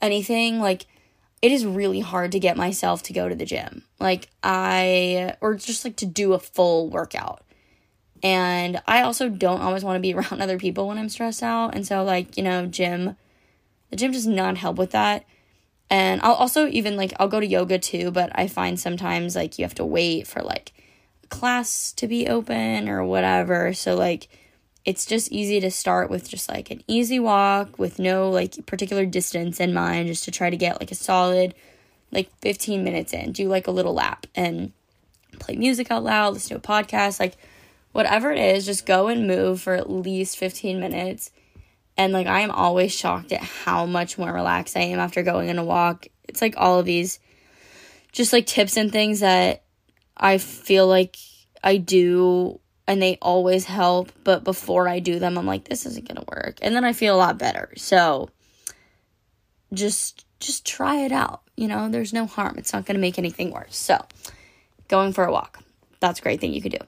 anything, 0.00 0.58
like 0.58 0.86
it 1.42 1.52
is 1.52 1.66
really 1.66 2.00
hard 2.00 2.32
to 2.32 2.40
get 2.40 2.56
myself 2.56 3.02
to 3.04 3.12
go 3.12 3.28
to 3.28 3.34
the 3.34 3.44
gym. 3.44 3.84
Like 3.98 4.28
I, 4.42 5.34
or 5.40 5.54
just 5.54 5.84
like 5.84 5.96
to 5.96 6.06
do 6.06 6.32
a 6.32 6.38
full 6.38 6.88
workout. 6.88 7.42
And 8.22 8.80
I 8.86 9.02
also 9.02 9.28
don't 9.28 9.60
always 9.60 9.84
want 9.84 9.96
to 9.96 10.00
be 10.00 10.14
around 10.14 10.40
other 10.40 10.58
people 10.58 10.88
when 10.88 10.98
I'm 10.98 11.08
stressed 11.08 11.42
out. 11.42 11.74
And 11.74 11.86
so, 11.86 12.04
like, 12.04 12.36
you 12.36 12.42
know, 12.42 12.66
gym, 12.66 13.16
the 13.90 13.96
gym 13.96 14.12
does 14.12 14.26
not 14.26 14.56
help 14.56 14.76
with 14.76 14.92
that. 14.92 15.24
And 15.92 16.22
I'll 16.22 16.32
also 16.32 16.68
even 16.68 16.96
like 16.96 17.12
I'll 17.20 17.28
go 17.28 17.38
to 17.38 17.46
yoga 17.46 17.78
too, 17.78 18.10
but 18.10 18.32
I 18.34 18.48
find 18.48 18.80
sometimes 18.80 19.36
like 19.36 19.58
you 19.58 19.66
have 19.66 19.74
to 19.74 19.84
wait 19.84 20.26
for 20.26 20.40
like 20.40 20.72
a 21.22 21.26
class 21.26 21.92
to 21.92 22.08
be 22.08 22.28
open 22.28 22.88
or 22.88 23.04
whatever. 23.04 23.74
So 23.74 23.94
like 23.94 24.28
it's 24.86 25.04
just 25.04 25.30
easy 25.30 25.60
to 25.60 25.70
start 25.70 26.08
with 26.08 26.30
just 26.30 26.48
like 26.48 26.70
an 26.70 26.82
easy 26.88 27.20
walk 27.20 27.78
with 27.78 27.98
no 27.98 28.30
like 28.30 28.64
particular 28.64 29.04
distance 29.04 29.60
in 29.60 29.74
mind 29.74 30.08
just 30.08 30.24
to 30.24 30.30
try 30.30 30.48
to 30.48 30.56
get 30.56 30.80
like 30.80 30.90
a 30.90 30.94
solid 30.94 31.54
like 32.10 32.30
15 32.40 32.82
minutes 32.82 33.12
in. 33.12 33.32
Do 33.32 33.46
like 33.48 33.66
a 33.66 33.70
little 33.70 33.92
lap 33.92 34.26
and 34.34 34.72
play 35.40 35.56
music 35.56 35.90
out 35.90 36.04
loud, 36.04 36.32
listen 36.32 36.58
to 36.58 36.66
a 36.66 36.82
podcast, 36.82 37.20
like 37.20 37.36
whatever 37.92 38.32
it 38.32 38.38
is, 38.38 38.64
just 38.64 38.86
go 38.86 39.08
and 39.08 39.26
move 39.26 39.60
for 39.60 39.74
at 39.74 39.90
least 39.90 40.38
15 40.38 40.80
minutes 40.80 41.30
and 41.96 42.12
like 42.12 42.26
I 42.26 42.40
am 42.40 42.50
always 42.50 42.94
shocked 42.94 43.32
at 43.32 43.42
how 43.42 43.86
much 43.86 44.18
more 44.18 44.32
relaxed 44.32 44.76
I 44.76 44.80
am 44.80 44.98
after 44.98 45.22
going 45.22 45.50
on 45.50 45.58
a 45.58 45.64
walk. 45.64 46.06
It's 46.28 46.40
like 46.40 46.54
all 46.56 46.78
of 46.78 46.86
these 46.86 47.18
just 48.12 48.32
like 48.32 48.46
tips 48.46 48.76
and 48.76 48.90
things 48.90 49.20
that 49.20 49.62
I 50.16 50.38
feel 50.38 50.86
like 50.86 51.16
I 51.62 51.76
do 51.76 52.60
and 52.86 53.00
they 53.00 53.16
always 53.22 53.64
help, 53.64 54.10
but 54.24 54.44
before 54.44 54.88
I 54.88 54.98
do 54.98 55.18
them 55.18 55.38
I'm 55.38 55.46
like 55.46 55.64
this 55.64 55.86
isn't 55.86 56.08
going 56.08 56.24
to 56.24 56.30
work. 56.30 56.58
And 56.62 56.74
then 56.74 56.84
I 56.84 56.92
feel 56.92 57.14
a 57.14 57.18
lot 57.18 57.38
better. 57.38 57.72
So 57.76 58.30
just 59.72 60.26
just 60.40 60.66
try 60.66 60.96
it 60.96 61.12
out. 61.12 61.42
You 61.56 61.68
know, 61.68 61.88
there's 61.88 62.12
no 62.12 62.26
harm. 62.26 62.56
It's 62.58 62.72
not 62.72 62.84
going 62.84 62.96
to 62.96 63.00
make 63.00 63.18
anything 63.18 63.50
worse. 63.50 63.76
So, 63.76 64.04
going 64.88 65.12
for 65.12 65.24
a 65.24 65.32
walk. 65.32 65.62
That's 66.00 66.18
a 66.18 66.22
great 66.22 66.40
thing 66.40 66.52
you 66.52 66.60
could 66.60 66.72
do. 66.72 66.84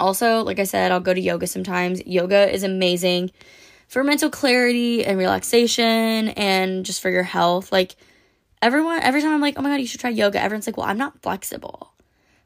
Also, 0.00 0.42
like 0.42 0.58
I 0.58 0.64
said, 0.64 0.90
I'll 0.90 1.00
go 1.00 1.14
to 1.14 1.20
yoga 1.20 1.46
sometimes. 1.46 2.04
Yoga 2.06 2.52
is 2.52 2.62
amazing 2.62 3.30
for 3.94 4.02
mental 4.02 4.28
clarity 4.28 5.04
and 5.04 5.16
relaxation 5.16 6.28
and 6.30 6.84
just 6.84 7.00
for 7.00 7.10
your 7.10 7.22
health. 7.22 7.70
Like 7.70 7.94
everyone, 8.60 8.98
every 9.00 9.22
time 9.22 9.32
I'm 9.32 9.40
like, 9.40 9.56
oh 9.56 9.62
my 9.62 9.68
God, 9.68 9.76
you 9.76 9.86
should 9.86 10.00
try 10.00 10.10
yoga, 10.10 10.42
everyone's 10.42 10.66
like, 10.66 10.76
well, 10.76 10.88
I'm 10.88 10.98
not 10.98 11.22
flexible. 11.22 11.92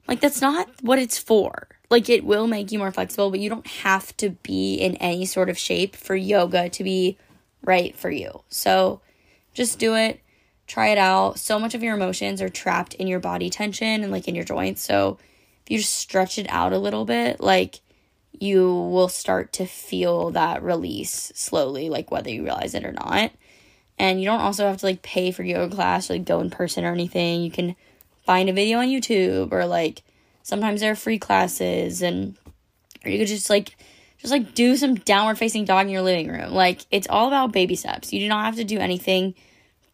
Like 0.07 0.21
that's 0.21 0.43
not 0.43 0.69
what 0.83 0.99
it's 0.99 1.17
for. 1.17 1.69
like 1.89 2.11
it 2.11 2.23
will 2.23 2.47
make 2.47 2.71
you 2.71 2.79
more 2.79 2.93
flexible, 2.93 3.31
but 3.31 3.41
you 3.41 3.49
don't 3.49 3.67
have 3.67 4.15
to 4.19 4.29
be 4.43 4.75
in 4.75 4.97
any 4.97 5.25
sort 5.25 5.49
of 5.49 5.57
shape 5.57 5.97
for 5.97 6.15
yoga 6.15 6.69
to 6.69 6.85
be 6.85 7.17
right 7.63 7.97
for 7.97 8.11
you. 8.11 8.43
So 8.51 9.01
just 9.55 9.79
do 9.79 9.95
it, 9.97 10.21
try 10.67 10.89
it 10.89 10.99
out. 10.99 11.39
So 11.39 11.59
much 11.59 11.75
of 11.75 11.83
your 11.83 11.95
emotions 11.95 12.43
are 12.43 12.51
trapped 12.51 12.93
in 12.93 13.07
your 13.07 13.21
body 13.21 13.49
tension 13.49 14.03
and 14.03 14.13
like 14.13 14.29
in 14.29 14.35
your 14.35 14.45
joints. 14.45 14.83
So 14.83 15.17
if 15.65 15.71
you 15.71 15.79
just 15.79 15.97
stretch 15.97 16.39
it 16.39 16.47
out 16.51 16.75
a 16.75 16.79
little 16.79 17.07
bit, 17.07 17.41
like 17.41 17.81
you 18.41 18.73
will 18.73 19.09
start 19.09 19.53
to 19.55 19.67
feel 19.67 20.31
that 20.31 20.63
release 20.63 21.33
slowly, 21.35 21.89
like 21.89 22.11
whether 22.11 22.31
you 22.31 22.45
realize 22.45 22.75
it 22.75 22.85
or 22.85 22.93
not. 22.93 23.33
And 23.99 24.21
you 24.21 24.27
don't 24.27 24.41
also 24.41 24.67
have 24.67 24.79
to 24.79 24.87
like 24.87 25.03
pay 25.03 25.33
for 25.33 25.43
yoga 25.43 25.75
class 25.75 26.09
or 26.09 26.15
like 26.15 26.25
go 26.25 26.41
in 26.41 26.51
person 26.51 26.85
or 26.85 26.93
anything. 26.93 27.43
You 27.43 27.51
can 27.51 27.75
find 28.25 28.49
a 28.49 28.53
video 28.53 28.79
on 28.79 28.89
YouTube 28.89 29.53
or 29.53 29.67
like 29.67 30.03
sometimes 30.43 30.81
there 30.81 30.93
are 30.93 30.97
free 30.97 31.19
classes 31.19 32.01
and 32.01 32.37
or 33.05 33.11
you 33.11 33.19
could 33.19 33.29
just 33.29 33.51
like 33.51 33.77
just 34.19 34.33
like 34.33 34.55
do 34.55 34.77
some 34.77 34.95
downward 34.95 35.39
facing 35.39 35.65
dog 35.65 35.87
in 35.87 35.93
your 35.93 36.03
living 36.03 36.29
room. 36.29 36.53
Like 36.53 36.81
it's 36.91 37.09
all 37.09 37.29
about 37.29 37.53
baby 37.53 37.75
steps. 37.75 38.13
You 38.13 38.21
do 38.21 38.29
not 38.29 38.45
have 38.45 38.57
to 38.57 38.65
do 38.65 38.79
anything 38.79 39.35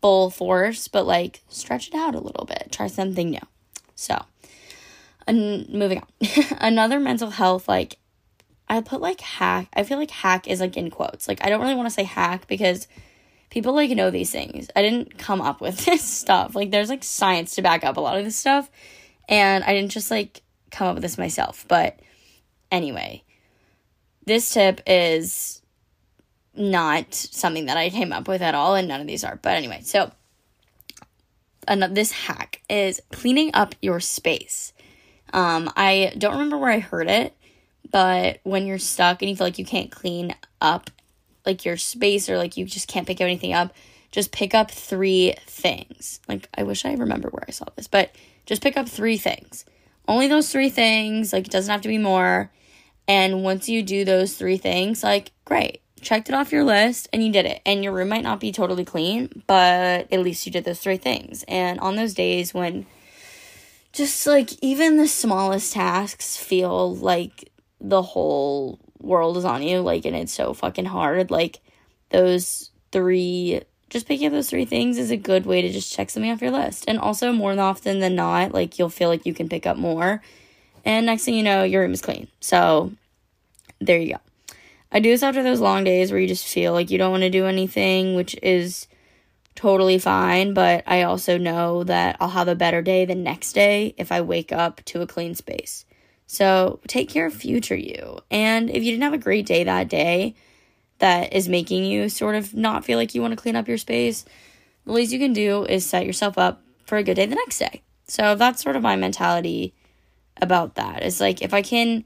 full 0.03 0.29
force, 0.29 0.87
but 0.89 1.07
like 1.07 1.41
stretch 1.49 1.89
it 1.89 1.95
out 1.95 2.15
a 2.15 2.21
little 2.21 2.45
bit. 2.45 2.69
Try 2.71 2.89
something 2.89 3.31
new. 3.31 3.41
So, 3.95 4.23
and 5.27 5.69
moving 5.71 5.99
on. 5.99 6.29
Another 6.61 7.01
mental 7.01 7.31
health 7.31 7.69
like 7.69 7.97
I 8.69 8.81
put 8.81 9.01
like 9.01 9.21
hack. 9.21 9.69
I 9.75 9.83
feel 9.85 9.99
like 9.99 10.11
hack 10.11 10.49
is 10.49 10.61
like 10.61 10.77
in 10.77 10.91
quotes. 10.91 11.29
Like 11.29 11.45
I 11.45 11.49
don't 11.49 11.61
really 11.61 11.75
want 11.75 11.87
to 11.87 11.95
say 11.95 12.05
hack 12.05 12.47
because 12.47 12.89
people 13.51 13.75
like 13.75 13.91
know 13.91 14.11
these 14.11 14.31
things. 14.31 14.69
I 14.75 14.83
didn't 14.83 15.19
come 15.19 15.41
up 15.41 15.61
with 15.61 15.85
this 15.85 16.03
stuff. 16.03 16.55
Like 16.55 16.71
there's 16.71 16.89
like 16.89 17.05
science 17.05 17.55
to 17.57 17.63
back 17.63 17.85
up 17.85 17.97
a 17.97 18.01
lot 18.01 18.19
of 18.19 18.25
this 18.25 18.37
stuff. 18.37 18.71
And 19.29 19.65
I 19.65 19.73
didn't 19.73 19.91
just 19.91 20.11
like 20.11 20.43
come 20.71 20.89
up 20.89 20.95
with 20.95 21.03
this 21.03 21.19
myself. 21.19 21.65
But 21.69 21.99
anyway, 22.71 23.23
this 24.27 24.51
tip 24.51 24.81
is 24.87 25.63
not 26.57 27.15
something 27.15 27.67
that 27.67 27.77
I 27.77 27.91
came 27.91 28.13
up 28.13 28.29
with 28.29 28.43
at 28.43 28.55
all, 28.55 28.75
and 28.75 28.89
none 28.89 29.01
of 29.01 29.07
these 29.07 29.25
are. 29.25 29.37
But 29.37 29.57
anyway, 29.57 29.81
so 29.83 30.13
another, 31.67 31.95
this 31.95 32.13
hack 32.13 32.63
is 32.69 33.01
cleaning 33.13 33.51
up 33.55 33.75
your 33.83 34.01
space. 34.01 34.73
Um, 35.33 35.71
I 35.77 36.13
don't 36.17 36.35
remember 36.35 36.59
where 36.59 36.71
I 36.71 36.79
heard 36.79 37.09
it, 37.09 37.35
but 37.91 38.41
when 38.43 38.67
you're 38.67 38.79
stuck 38.79 39.23
and 39.23 39.31
you 39.31 39.37
feel 39.37 39.47
like 39.47 39.59
you 39.59 39.65
can't 39.65 39.91
clean 39.91 40.35
up 40.61 40.91
like 41.47 41.65
your 41.65 41.77
space 41.77 42.29
or 42.29 42.39
like 42.39 42.57
you 42.57 42.65
just 42.65 42.89
can't 42.89 43.07
pick 43.07 43.21
anything 43.21 43.53
up, 43.53 43.75
just 44.11 44.33
pick 44.33 44.55
up 44.55 44.71
three 44.71 45.35
things. 45.47 46.21
Like 46.29 46.49
I 46.57 46.63
wish 46.63 46.85
I 46.85 46.95
remember 46.95 47.29
where 47.29 47.45
I 47.47 47.51
saw 47.51 47.67
this, 47.77 47.89
but 47.89 48.15
just 48.47 48.63
pick 48.63 48.77
up 48.77 48.89
three 48.89 49.17
things. 49.17 49.65
Only 50.07 50.29
those 50.29 50.51
three 50.51 50.71
things, 50.71 51.33
like 51.33 51.47
it 51.47 51.51
doesn't 51.51 51.71
have 51.71 51.83
to 51.83 51.89
be 51.89 51.99
more. 51.99 52.51
And 53.07 53.43
once 53.43 53.69
you 53.69 53.83
do 53.83 54.05
those 54.05 54.35
three 54.35 54.57
things, 54.57 55.03
like 55.03 55.33
great. 55.45 55.81
Checked 56.01 56.29
it 56.29 56.35
off 56.35 56.53
your 56.53 56.65
list 56.65 57.09
and 57.13 57.25
you 57.25 57.33
did 57.33 57.47
it. 57.47 57.63
And 57.65 57.83
your 57.83 57.93
room 57.93 58.09
might 58.11 58.23
not 58.23 58.39
be 58.39 58.53
totally 58.53 58.85
clean, 58.85 59.43
but 59.47 60.13
at 60.13 60.21
least 60.21 60.45
you 60.45 60.53
did 60.53 60.65
those 60.65 60.81
three 60.81 60.99
things. 60.99 61.45
And 61.49 61.81
on 61.81 61.97
those 61.97 62.13
days 62.13 62.53
when 62.53 62.87
just 63.93 64.27
like 64.27 64.51
even 64.63 64.97
the 64.97 65.09
smallest 65.09 65.73
tasks 65.73 66.37
feel 66.37 66.95
like 66.95 67.51
the 67.85 68.03
whole 68.03 68.79
world 68.99 69.37
is 69.37 69.45
on 69.45 69.63
you, 69.63 69.81
like, 69.81 70.07
and 70.07 70.17
it's 70.17 70.33
so 70.33 70.55
fucking 70.55 70.87
hard. 70.87 71.31
Like, 71.31 71.61
those 72.09 72.71
three, 72.93 73.61
just 73.91 74.09
picking 74.09 74.27
up 74.27 74.33
those 74.33 74.49
three 74.49 74.65
things 74.65 74.97
is 74.97 75.11
a 75.11 75.17
good 75.17 75.45
way 75.45 75.61
to 75.63 75.71
just 75.71 75.93
check 75.93 76.09
something 76.09 76.33
off 76.33 76.41
your 76.41 76.51
list. 76.51 76.87
And 76.89 76.99
also, 76.99 77.31
more 77.31 77.59
often 77.59 78.01
than 78.01 78.15
not, 78.15 78.53
like, 78.53 78.79
you'll 78.79 78.89
feel 78.89 79.11
like 79.11 79.27
you 79.27 79.35
can 79.35 79.49
pick 79.49 79.67
up 79.67 79.77
more. 79.77 80.23
And 80.85 81.07
next 81.07 81.25
thing 81.25 81.35
you 81.35 81.43
know, 81.43 81.63
your 81.63 81.83
room 81.83 81.93
is 81.93 82.01
clean. 82.01 82.29
So, 82.41 82.93
there 83.81 83.99
you 83.99 84.15
go. 84.15 84.21
I 84.91 85.01
do 85.01 85.11
this 85.11 85.23
after 85.23 85.43
those 85.43 85.61
long 85.61 85.85
days 85.85 86.11
where 86.11 86.21
you 86.21 86.29
just 86.29 86.47
feel 86.47 86.73
like 86.73 86.91
you 86.91 86.99
don't 86.99 87.11
want 87.11 87.25
to 87.25 87.31
do 87.31 87.47
anything, 87.47 88.15
which 88.15 88.35
is 88.43 88.87
totally 89.55 89.99
fine. 89.99 90.55
But 90.55 90.85
I 90.87 91.03
also 91.03 91.37
know 91.37 91.85
that 91.85 92.17
I'll 92.19 92.29
have 92.31 92.49
a 92.49 92.55
better 92.55 92.81
day 92.81 93.05
the 93.05 93.15
next 93.15 93.53
day 93.53 93.95
if 93.99 94.11
I 94.11 94.23
wake 94.23 94.53
up 94.53 94.81
to 94.87 95.03
a 95.03 95.07
clean 95.07 95.35
space. 95.35 95.85
So 96.35 96.81
take 96.89 97.09
care 97.09 97.27
of 97.27 97.33
future 97.33 97.77
you. 97.77 98.19
And 98.29 98.69
if 98.69 98.83
you 98.83 98.91
didn't 98.91 99.05
have 99.05 99.13
a 99.13 99.19
great 99.19 99.47
day 99.47 99.63
that 99.63 99.89
day 99.89 100.35
that 100.99 101.33
is 101.33 101.49
making 101.49 101.85
you 101.85 102.09
sort 102.09 102.35
of 102.35 102.53
not 102.55 102.85
feel 102.85 102.99
like 102.99 103.15
you 103.15 103.23
want 103.23 103.31
to 103.31 103.41
clean 103.41 103.55
up 103.55 103.69
your 103.69 103.79
space, 103.79 104.25
the 104.85 104.93
least 104.93 105.13
you 105.13 105.21
can 105.21 105.33
do 105.33 105.65
is 105.65 105.87
set 105.87 106.05
yourself 106.05 106.37
up 106.37 106.61
for 106.87 106.99
a 106.99 107.05
good 107.05 107.15
day 107.15 107.27
the 107.27 107.37
next 107.37 107.61
day. 107.61 107.83
So 108.09 108.35
that's 108.35 108.61
sort 108.61 108.75
of 108.75 108.83
my 108.83 108.97
mentality 108.97 109.75
about 110.43 110.75
that. 110.75 111.05
It's 111.05 111.21
like 111.21 111.41
if 111.41 111.55
I 111.55 111.63
can 111.63 112.03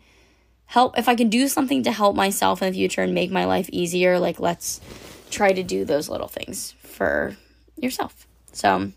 help, 0.67 0.99
if 0.99 1.09
I 1.09 1.15
can 1.15 1.31
do 1.31 1.49
something 1.49 1.83
to 1.85 1.91
help 1.91 2.15
myself 2.15 2.61
in 2.61 2.71
the 2.71 2.77
future 2.77 3.01
and 3.01 3.15
make 3.15 3.31
my 3.31 3.47
life 3.47 3.71
easier, 3.73 4.19
like 4.19 4.39
let's 4.39 4.83
try 5.31 5.55
to 5.55 5.63
do 5.63 5.87
those 5.87 6.11
little 6.11 6.29
things 6.29 6.73
for 6.83 7.35
yourself. 7.79 8.27
So 8.53 8.93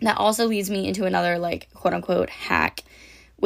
that 0.00 0.18
also 0.18 0.48
leads 0.48 0.70
me 0.70 0.88
into 0.88 1.04
another 1.04 1.38
like 1.38 1.68
quote 1.72 1.94
unquote 1.94 2.30
hack 2.30 2.82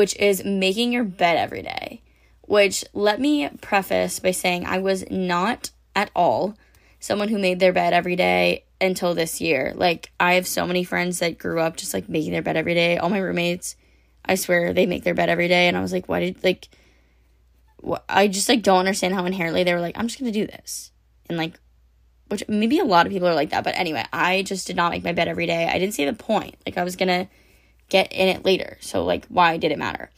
which 0.00 0.16
is 0.16 0.42
making 0.46 0.90
your 0.92 1.04
bed 1.04 1.36
every 1.36 1.60
day. 1.60 2.00
Which 2.40 2.86
let 2.94 3.20
me 3.20 3.46
preface 3.60 4.18
by 4.18 4.30
saying 4.30 4.64
I 4.64 4.78
was 4.78 5.04
not 5.10 5.72
at 5.94 6.10
all 6.16 6.56
someone 6.98 7.28
who 7.28 7.38
made 7.38 7.60
their 7.60 7.74
bed 7.74 7.92
every 7.92 8.16
day 8.16 8.64
until 8.80 9.12
this 9.12 9.42
year. 9.42 9.74
Like, 9.76 10.10
I 10.18 10.36
have 10.36 10.46
so 10.46 10.66
many 10.66 10.84
friends 10.84 11.18
that 11.18 11.36
grew 11.36 11.60
up 11.60 11.76
just 11.76 11.92
like 11.92 12.08
making 12.08 12.32
their 12.32 12.40
bed 12.40 12.56
every 12.56 12.72
day. 12.72 12.96
All 12.96 13.10
my 13.10 13.18
roommates, 13.18 13.76
I 14.24 14.36
swear, 14.36 14.72
they 14.72 14.86
make 14.86 15.04
their 15.04 15.12
bed 15.12 15.28
every 15.28 15.48
day. 15.48 15.68
And 15.68 15.76
I 15.76 15.82
was 15.82 15.92
like, 15.92 16.08
why 16.08 16.20
did, 16.20 16.42
like, 16.42 16.70
I 18.08 18.26
just 18.26 18.48
like 18.48 18.62
don't 18.62 18.78
understand 18.78 19.12
how 19.12 19.26
inherently 19.26 19.64
they 19.64 19.74
were 19.74 19.82
like, 19.82 19.98
I'm 19.98 20.06
just 20.06 20.18
gonna 20.18 20.32
do 20.32 20.46
this. 20.46 20.92
And 21.28 21.36
like, 21.36 21.60
which 22.28 22.42
maybe 22.48 22.78
a 22.78 22.84
lot 22.84 23.04
of 23.04 23.12
people 23.12 23.28
are 23.28 23.34
like 23.34 23.50
that. 23.50 23.64
But 23.64 23.76
anyway, 23.76 24.06
I 24.14 24.44
just 24.44 24.66
did 24.66 24.76
not 24.76 24.92
make 24.92 25.04
my 25.04 25.12
bed 25.12 25.28
every 25.28 25.44
day. 25.44 25.68
I 25.68 25.78
didn't 25.78 25.92
see 25.92 26.06
the 26.06 26.14
point. 26.14 26.56
Like, 26.64 26.78
I 26.78 26.84
was 26.84 26.96
gonna 26.96 27.28
get 27.90 28.12
in 28.12 28.28
it 28.28 28.44
later. 28.44 28.78
So, 28.80 29.04
like, 29.04 29.26
why 29.26 29.58
did 29.58 29.72
it 29.72 29.78
matter? 29.78 30.10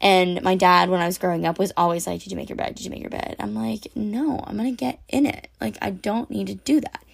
And 0.00 0.42
my 0.42 0.54
dad, 0.54 0.90
when 0.90 1.00
I 1.00 1.06
was 1.06 1.18
growing 1.18 1.44
up, 1.44 1.58
was 1.58 1.72
always 1.76 2.06
like, 2.06 2.22
Did 2.22 2.30
you 2.30 2.36
make 2.36 2.48
your 2.48 2.56
bed? 2.56 2.74
Did 2.74 2.84
you 2.84 2.90
make 2.90 3.00
your 3.00 3.10
bed? 3.10 3.36
I'm 3.38 3.54
like, 3.54 3.88
No, 3.94 4.42
I'm 4.46 4.56
going 4.56 4.74
to 4.74 4.76
get 4.76 5.00
in 5.08 5.26
it. 5.26 5.48
Like, 5.60 5.76
I 5.82 5.90
don't 5.90 6.30
need 6.30 6.46
to 6.46 6.54
do 6.54 6.80
that. 6.80 7.04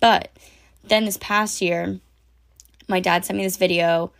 But 0.00 0.30
then 0.82 1.04
this 1.04 1.18
past 1.18 1.60
year, 1.60 2.00
my 2.88 3.00
dad 3.00 3.24
sent 3.24 3.36
me 3.36 3.44
this 3.44 3.58
video 3.58 4.12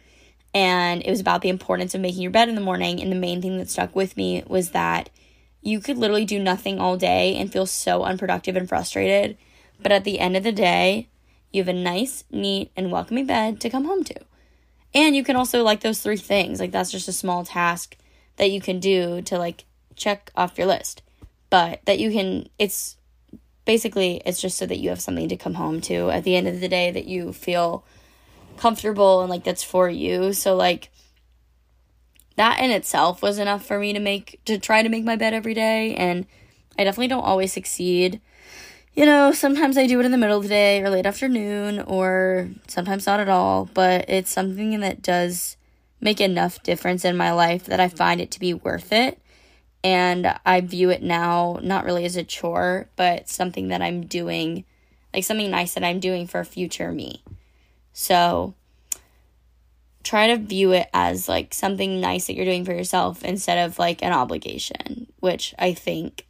and 0.53 1.03
it 1.05 1.11
was 1.11 1.21
about 1.21 1.43
the 1.43 1.49
importance 1.49 1.95
of 1.95 2.01
making 2.01 2.23
your 2.23 2.31
bed 2.31 2.49
in 2.49 2.55
the 2.55 2.61
morning. 2.61 3.01
And 3.01 3.11
the 3.11 3.17
main 3.17 3.41
thing 3.41 3.59
that 3.59 3.71
stuck 3.71 3.97
with 3.97 4.17
me 4.17 4.43
was 4.47 4.71
that 4.71 5.09
you 5.63 5.81
could 5.81 5.97
literally 5.97 6.25
do 6.25 6.39
nothing 6.39 6.79
all 6.79 6.97
day 6.97 7.37
and 7.37 7.53
feel 7.53 7.67
so 7.67 8.03
unproductive 8.03 8.57
and 8.57 8.69
frustrated. 8.69 9.37
But 9.83 9.93
at 9.93 10.05
the 10.05 10.21
end 10.21 10.37
of 10.37 10.43
the 10.43 10.53
day, 10.53 11.09
you 11.53 11.63
have 11.63 11.69
a 11.69 11.73
nice, 11.73 12.25
neat, 12.31 12.71
and 12.77 12.93
welcoming 12.93 13.27
bed 13.27 13.61
to 13.61 13.71
come 13.71 13.85
home 13.85 14.05
to. 14.05 14.15
And 14.95 15.15
you 15.15 15.23
can 15.23 15.37
also 15.37 15.63
like 15.63 15.81
those 15.81 16.01
three 16.01 16.17
things. 16.17 16.61
Like 16.61 16.73
that's 16.73 16.91
just 16.91 17.09
a 17.09 17.13
small 17.13 17.45
task 17.45 17.97
that 18.37 18.51
you 18.51 18.61
can 18.61 18.81
do 18.81 19.23
to 19.23 19.39
like 19.39 19.65
check 19.97 20.31
off 20.37 20.59
your 20.59 20.67
list. 20.67 21.03
But 21.49 21.81
that 21.85 21.99
you 21.99 22.11
can 22.11 22.49
it's 22.59 22.97
basically 23.65 24.23
it's 24.25 24.41
just 24.41 24.59
so 24.59 24.67
that 24.67 24.79
you 24.79 24.89
have 24.89 25.01
something 25.01 25.29
to 25.29 25.37
come 25.37 25.55
home 25.55 25.81
to 25.83 26.11
at 26.11 26.25
the 26.25 26.35
end 26.35 26.49
of 26.49 26.61
the 26.61 26.69
day 26.69 26.91
that 26.91 27.07
you 27.07 27.33
feel 27.33 27.85
comfortable 28.57 29.21
and 29.21 29.31
like 29.31 29.45
that's 29.45 29.63
for 29.63 29.89
you. 29.89 30.33
So 30.33 30.57
like 30.57 30.91
that 32.37 32.61
in 32.61 32.71
itself 32.71 33.23
was 33.23 33.39
enough 33.39 33.65
for 33.65 33.79
me 33.79 33.93
to 33.93 34.01
make 34.01 34.41
to 34.47 34.59
try 34.59 34.83
to 34.83 34.89
make 34.89 35.05
my 35.05 35.17
bed 35.17 35.35
every 35.35 35.55
day 35.55 35.95
and 35.95 36.27
I 36.79 36.85
definitely 36.85 37.09
don't 37.09 37.25
always 37.25 37.53
succeed 37.53 38.21
you 39.01 39.07
know, 39.07 39.33
sometimes 39.33 39.79
I 39.79 39.87
do 39.87 39.99
it 39.99 40.05
in 40.05 40.13
the 40.13 40.19
middle 40.19 40.37
of 40.37 40.43
the 40.43 40.51
day 40.51 40.83
or 40.83 40.91
late 40.91 41.07
afternoon 41.07 41.81
or 41.81 42.51
sometimes 42.69 43.07
not 43.07 43.19
at 43.19 43.31
all, 43.31 43.65
but 43.73 44.05
it's 44.11 44.31
something 44.31 44.79
that 44.81 45.01
does 45.01 45.57
make 46.03 46.21
enough 46.21 46.63
difference 46.63 47.03
in 47.03 47.17
my 47.17 47.33
life 47.33 47.65
that 47.65 47.81
I 47.81 47.89
find 47.89 48.21
it 48.21 48.31
to 48.33 48.39
be 48.39 48.53
worth 48.53 48.93
it. 48.93 49.19
And 49.83 50.39
I 50.45 50.61
view 50.61 50.91
it 50.91 51.03
now 51.03 51.59
not 51.63 51.87
really 51.87 52.05
as 52.05 52.17
a 52.17 52.25
chore, 52.25 52.91
but 52.97 53.27
something 53.27 53.69
that 53.69 53.81
I'm 53.81 54.05
doing, 54.05 54.67
like 55.15 55.25
something 55.25 55.51
nice 55.51 55.73
that 55.73 55.85
I'm 55.85 55.99
doing 55.99 56.27
for 56.27 56.45
future 56.45 56.93
me. 56.93 57.25
So 57.95 58.53
try 60.03 60.27
to 60.27 60.37
view 60.37 60.73
it 60.73 60.91
as 60.93 61.27
like 61.27 61.55
something 61.55 62.03
nice 62.03 62.27
that 62.27 62.35
you're 62.35 62.45
doing 62.45 62.67
for 62.67 62.75
yourself 62.75 63.25
instead 63.25 63.65
of 63.65 63.79
like 63.79 64.03
an 64.03 64.13
obligation, 64.13 65.07
which 65.21 65.55
I 65.59 65.73
think 65.73 66.27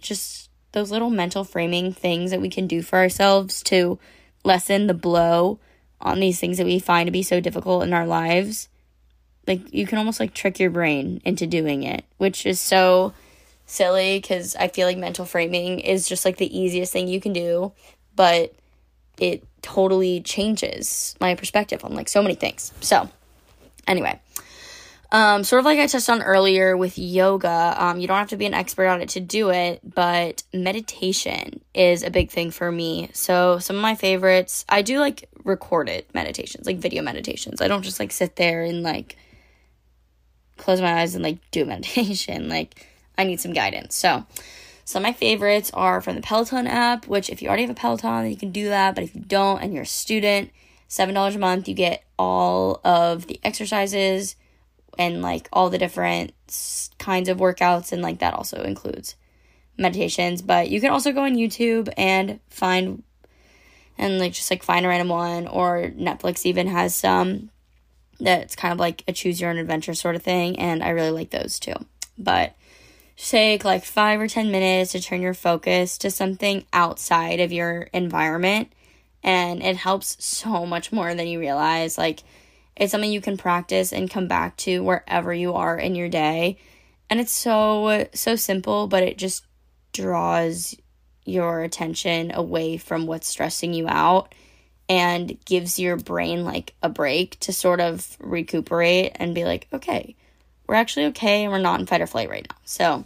just 0.00 0.47
those 0.78 0.90
little 0.90 1.10
mental 1.10 1.44
framing 1.44 1.92
things 1.92 2.30
that 2.30 2.40
we 2.40 2.48
can 2.48 2.66
do 2.66 2.82
for 2.82 2.98
ourselves 2.98 3.62
to 3.64 3.98
lessen 4.44 4.86
the 4.86 4.94
blow 4.94 5.58
on 6.00 6.20
these 6.20 6.38
things 6.38 6.58
that 6.58 6.66
we 6.66 6.78
find 6.78 7.06
to 7.06 7.12
be 7.12 7.22
so 7.22 7.40
difficult 7.40 7.82
in 7.82 7.92
our 7.92 8.06
lives. 8.06 8.68
Like 9.46 9.72
you 9.72 9.86
can 9.86 9.98
almost 9.98 10.20
like 10.20 10.34
trick 10.34 10.58
your 10.58 10.70
brain 10.70 11.20
into 11.24 11.46
doing 11.46 11.82
it 11.82 12.04
which 12.18 12.44
is 12.44 12.60
so 12.60 13.14
silly 13.64 14.18
because 14.18 14.54
i 14.56 14.68
feel 14.68 14.86
like 14.86 14.98
mental 14.98 15.24
framing 15.24 15.80
is 15.80 16.06
just 16.06 16.26
like 16.26 16.36
the 16.36 16.58
easiest 16.58 16.92
thing 16.92 17.08
you 17.08 17.18
can 17.18 17.32
do 17.32 17.72
but 18.14 18.52
it 19.18 19.44
totally 19.62 20.20
changes 20.20 21.14
my 21.20 21.34
perspective 21.34 21.84
on 21.84 21.94
like 21.94 22.08
so 22.08 22.22
many 22.22 22.34
things. 22.34 22.72
So 22.80 23.08
anyway 23.86 24.20
Um, 25.10 25.42
sort 25.42 25.60
of 25.60 25.64
like 25.64 25.78
I 25.78 25.86
touched 25.86 26.10
on 26.10 26.22
earlier 26.22 26.76
with 26.76 26.98
yoga, 26.98 27.74
um, 27.78 27.98
you 27.98 28.06
don't 28.06 28.18
have 28.18 28.28
to 28.28 28.36
be 28.36 28.44
an 28.44 28.52
expert 28.52 28.88
on 28.88 29.00
it 29.00 29.08
to 29.10 29.20
do 29.20 29.48
it, 29.48 29.80
but 29.82 30.42
meditation 30.52 31.62
is 31.72 32.02
a 32.02 32.10
big 32.10 32.30
thing 32.30 32.50
for 32.50 32.70
me. 32.70 33.08
So, 33.14 33.58
some 33.58 33.76
of 33.76 33.82
my 33.82 33.94
favorites, 33.94 34.66
I 34.68 34.82
do 34.82 35.00
like 35.00 35.30
recorded 35.44 36.04
meditations, 36.12 36.66
like 36.66 36.76
video 36.76 37.02
meditations. 37.02 37.62
I 37.62 37.68
don't 37.68 37.82
just 37.82 37.98
like 37.98 38.12
sit 38.12 38.36
there 38.36 38.62
and 38.62 38.82
like 38.82 39.16
close 40.58 40.80
my 40.82 41.00
eyes 41.00 41.14
and 41.14 41.24
like 41.24 41.38
do 41.52 41.64
meditation. 41.64 42.50
Like, 42.50 42.86
I 43.16 43.24
need 43.24 43.40
some 43.40 43.54
guidance. 43.54 43.94
So, 43.94 44.26
some 44.84 45.00
of 45.00 45.08
my 45.08 45.12
favorites 45.14 45.70
are 45.72 46.02
from 46.02 46.16
the 46.16 46.22
Peloton 46.22 46.66
app, 46.66 47.06
which 47.06 47.30
if 47.30 47.40
you 47.40 47.48
already 47.48 47.62
have 47.62 47.70
a 47.70 47.74
Peloton, 47.74 48.30
you 48.30 48.36
can 48.36 48.52
do 48.52 48.68
that. 48.68 48.94
But 48.94 49.04
if 49.04 49.14
you 49.14 49.22
don't 49.22 49.62
and 49.62 49.72
you're 49.72 49.84
a 49.84 49.86
student, 49.86 50.50
$7 50.90 51.34
a 51.34 51.38
month, 51.38 51.66
you 51.66 51.74
get 51.74 52.04
all 52.18 52.80
of 52.84 53.26
the 53.26 53.40
exercises 53.42 54.36
and 54.98 55.22
like 55.22 55.48
all 55.52 55.70
the 55.70 55.78
different 55.78 56.32
kinds 56.98 57.28
of 57.28 57.38
workouts 57.38 57.92
and 57.92 58.02
like 58.02 58.18
that 58.18 58.34
also 58.34 58.62
includes 58.62 59.14
meditations 59.78 60.42
but 60.42 60.68
you 60.68 60.80
can 60.80 60.90
also 60.90 61.12
go 61.12 61.22
on 61.22 61.34
youtube 61.34 61.92
and 61.96 62.40
find 62.48 63.02
and 63.96 64.18
like 64.18 64.32
just 64.32 64.50
like 64.50 64.62
find 64.62 64.84
a 64.84 64.88
random 64.88 65.08
one 65.08 65.46
or 65.46 65.92
netflix 65.96 66.44
even 66.44 66.66
has 66.66 66.94
some 66.94 67.50
that's 68.20 68.56
kind 68.56 68.72
of 68.72 68.78
like 68.78 69.04
a 69.06 69.12
choose 69.12 69.40
your 69.40 69.50
own 69.50 69.58
adventure 69.58 69.94
sort 69.94 70.16
of 70.16 70.22
thing 70.22 70.58
and 70.58 70.82
i 70.82 70.88
really 70.88 71.10
like 71.10 71.30
those 71.30 71.58
too. 71.58 71.74
But 72.18 72.54
take 73.16 73.64
like 73.64 73.84
five 73.84 74.20
or 74.20 74.28
ten 74.28 74.50
minutes 74.50 74.92
to 74.92 75.00
turn 75.00 75.22
your 75.22 75.34
focus 75.34 75.98
to 75.98 76.10
something 76.10 76.64
outside 76.72 77.40
of 77.40 77.52
your 77.52 77.88
environment 77.92 78.72
and 79.24 79.62
it 79.62 79.76
helps 79.76 80.24
so 80.24 80.64
much 80.64 80.92
more 80.92 81.14
than 81.14 81.26
you 81.26 81.40
realize 81.40 81.98
like 81.98 82.22
it's 82.78 82.92
something 82.92 83.12
you 83.12 83.20
can 83.20 83.36
practice 83.36 83.92
and 83.92 84.10
come 84.10 84.28
back 84.28 84.56
to 84.58 84.82
wherever 84.82 85.34
you 85.34 85.54
are 85.54 85.76
in 85.76 85.94
your 85.94 86.08
day. 86.08 86.58
And 87.10 87.20
it's 87.20 87.32
so, 87.32 88.06
so 88.14 88.36
simple, 88.36 88.86
but 88.86 89.02
it 89.02 89.18
just 89.18 89.44
draws 89.92 90.76
your 91.24 91.62
attention 91.62 92.32
away 92.32 92.76
from 92.76 93.06
what's 93.06 93.26
stressing 93.26 93.74
you 93.74 93.86
out 93.88 94.34
and 94.88 95.36
gives 95.44 95.78
your 95.78 95.96
brain 95.96 96.44
like 96.44 96.74
a 96.82 96.88
break 96.88 97.38
to 97.40 97.52
sort 97.52 97.80
of 97.80 98.16
recuperate 98.20 99.12
and 99.16 99.34
be 99.34 99.44
like, 99.44 99.66
okay, 99.72 100.16
we're 100.66 100.74
actually 100.74 101.06
okay 101.06 101.42
and 101.44 101.52
we're 101.52 101.58
not 101.58 101.80
in 101.80 101.86
fight 101.86 102.00
or 102.00 102.06
flight 102.06 102.30
right 102.30 102.46
now. 102.48 102.56
So 102.64 103.04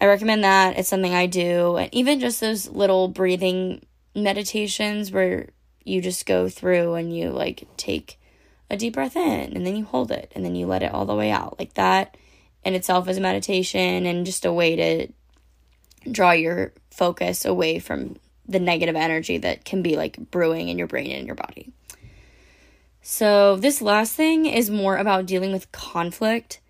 I 0.00 0.06
recommend 0.06 0.44
that. 0.44 0.78
It's 0.78 0.88
something 0.88 1.14
I 1.14 1.26
do. 1.26 1.76
And 1.76 1.94
even 1.94 2.20
just 2.20 2.40
those 2.40 2.68
little 2.68 3.08
breathing 3.08 3.84
meditations 4.14 5.12
where 5.12 5.48
you 5.84 6.02
just 6.02 6.26
go 6.26 6.48
through 6.48 6.94
and 6.94 7.16
you 7.16 7.30
like 7.30 7.66
take 7.76 8.19
a 8.70 8.76
deep 8.76 8.94
breath 8.94 9.16
in 9.16 9.54
and 9.54 9.66
then 9.66 9.76
you 9.76 9.84
hold 9.84 10.10
it 10.10 10.30
and 10.34 10.44
then 10.44 10.54
you 10.54 10.66
let 10.66 10.82
it 10.82 10.94
all 10.94 11.04
the 11.04 11.14
way 11.14 11.30
out. 11.30 11.58
Like 11.58 11.74
that 11.74 12.16
in 12.64 12.74
itself 12.74 13.08
is 13.08 13.18
a 13.18 13.20
meditation 13.20 14.06
and 14.06 14.24
just 14.24 14.44
a 14.44 14.52
way 14.52 14.76
to 14.76 16.10
draw 16.10 16.30
your 16.30 16.72
focus 16.90 17.44
away 17.44 17.78
from 17.78 18.16
the 18.46 18.60
negative 18.60 18.96
energy 18.96 19.38
that 19.38 19.64
can 19.64 19.82
be 19.82 19.96
like 19.96 20.16
brewing 20.30 20.68
in 20.68 20.78
your 20.78 20.86
brain 20.86 21.10
and 21.10 21.20
in 21.20 21.26
your 21.26 21.34
body. 21.34 21.72
So, 23.02 23.56
this 23.56 23.80
last 23.80 24.14
thing 24.14 24.46
is 24.46 24.70
more 24.70 24.96
about 24.96 25.26
dealing 25.26 25.52
with 25.52 25.72
conflict, 25.72 26.60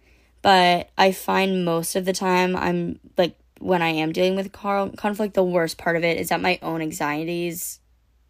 but 0.43 0.89
I 0.97 1.11
find 1.13 1.65
most 1.65 1.97
of 1.97 2.05
the 2.05 2.13
time 2.13 2.55
I'm 2.55 3.01
like 3.19 3.37
when 3.59 3.83
I 3.83 3.89
am 3.89 4.13
dealing 4.13 4.37
with 4.37 4.53
conflict, 4.53 5.35
the 5.35 5.43
worst 5.43 5.77
part 5.77 5.97
of 5.97 6.05
it 6.05 6.19
is 6.19 6.29
that 6.29 6.41
my 6.41 6.59
own 6.63 6.81
anxieties, 6.81 7.81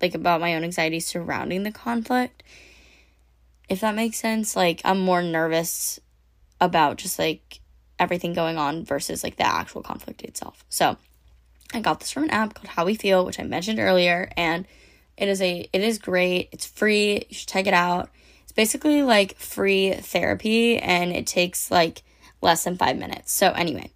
like 0.00 0.14
about 0.14 0.40
my 0.40 0.54
own 0.54 0.64
anxieties 0.64 1.06
surrounding 1.06 1.62
the 1.62 1.70
conflict 1.70 2.42
if 3.70 3.80
that 3.80 3.94
makes 3.94 4.18
sense. 4.18 4.54
Like, 4.54 4.82
I'm 4.84 5.00
more 5.00 5.22
nervous 5.22 5.98
about 6.60 6.98
just 6.98 7.18
like 7.18 7.60
everything 7.98 8.34
going 8.34 8.58
on 8.58 8.84
versus 8.84 9.24
like 9.24 9.36
the 9.36 9.46
actual 9.46 9.82
conflict 9.82 10.22
itself. 10.22 10.64
So, 10.68 10.98
I 11.72 11.80
got 11.80 12.00
this 12.00 12.10
from 12.10 12.24
an 12.24 12.30
app 12.30 12.52
called 12.54 12.68
How 12.68 12.84
We 12.84 12.96
Feel, 12.96 13.24
which 13.24 13.38
I 13.38 13.44
mentioned 13.44 13.78
earlier, 13.78 14.30
and 14.36 14.66
it 15.16 15.28
is 15.28 15.40
a 15.40 15.68
it 15.72 15.80
is 15.82 15.98
great. 15.98 16.48
It's 16.52 16.66
free. 16.66 17.26
You 17.28 17.34
should 17.34 17.48
check 17.48 17.66
it 17.66 17.74
out. 17.74 18.10
It's 18.42 18.52
basically 18.52 19.02
like 19.02 19.36
free 19.36 19.92
therapy 19.92 20.76
and 20.76 21.12
it 21.12 21.26
takes 21.26 21.70
like 21.70 22.02
less 22.42 22.64
than 22.64 22.76
5 22.76 22.98
minutes. 22.98 23.30
So 23.30 23.52
anyway, 23.52 23.92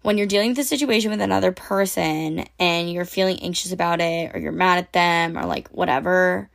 when 0.00 0.16
you're 0.16 0.26
dealing 0.26 0.50
with 0.50 0.58
a 0.60 0.64
situation 0.64 1.10
with 1.10 1.20
another 1.20 1.52
person 1.52 2.46
and 2.58 2.90
you're 2.90 3.04
feeling 3.04 3.40
anxious 3.42 3.72
about 3.72 4.00
it 4.00 4.34
or 4.34 4.38
you're 4.38 4.52
mad 4.52 4.78
at 4.78 4.92
them 4.92 5.36
or 5.36 5.44
like 5.44 5.68
whatever, 5.68 6.48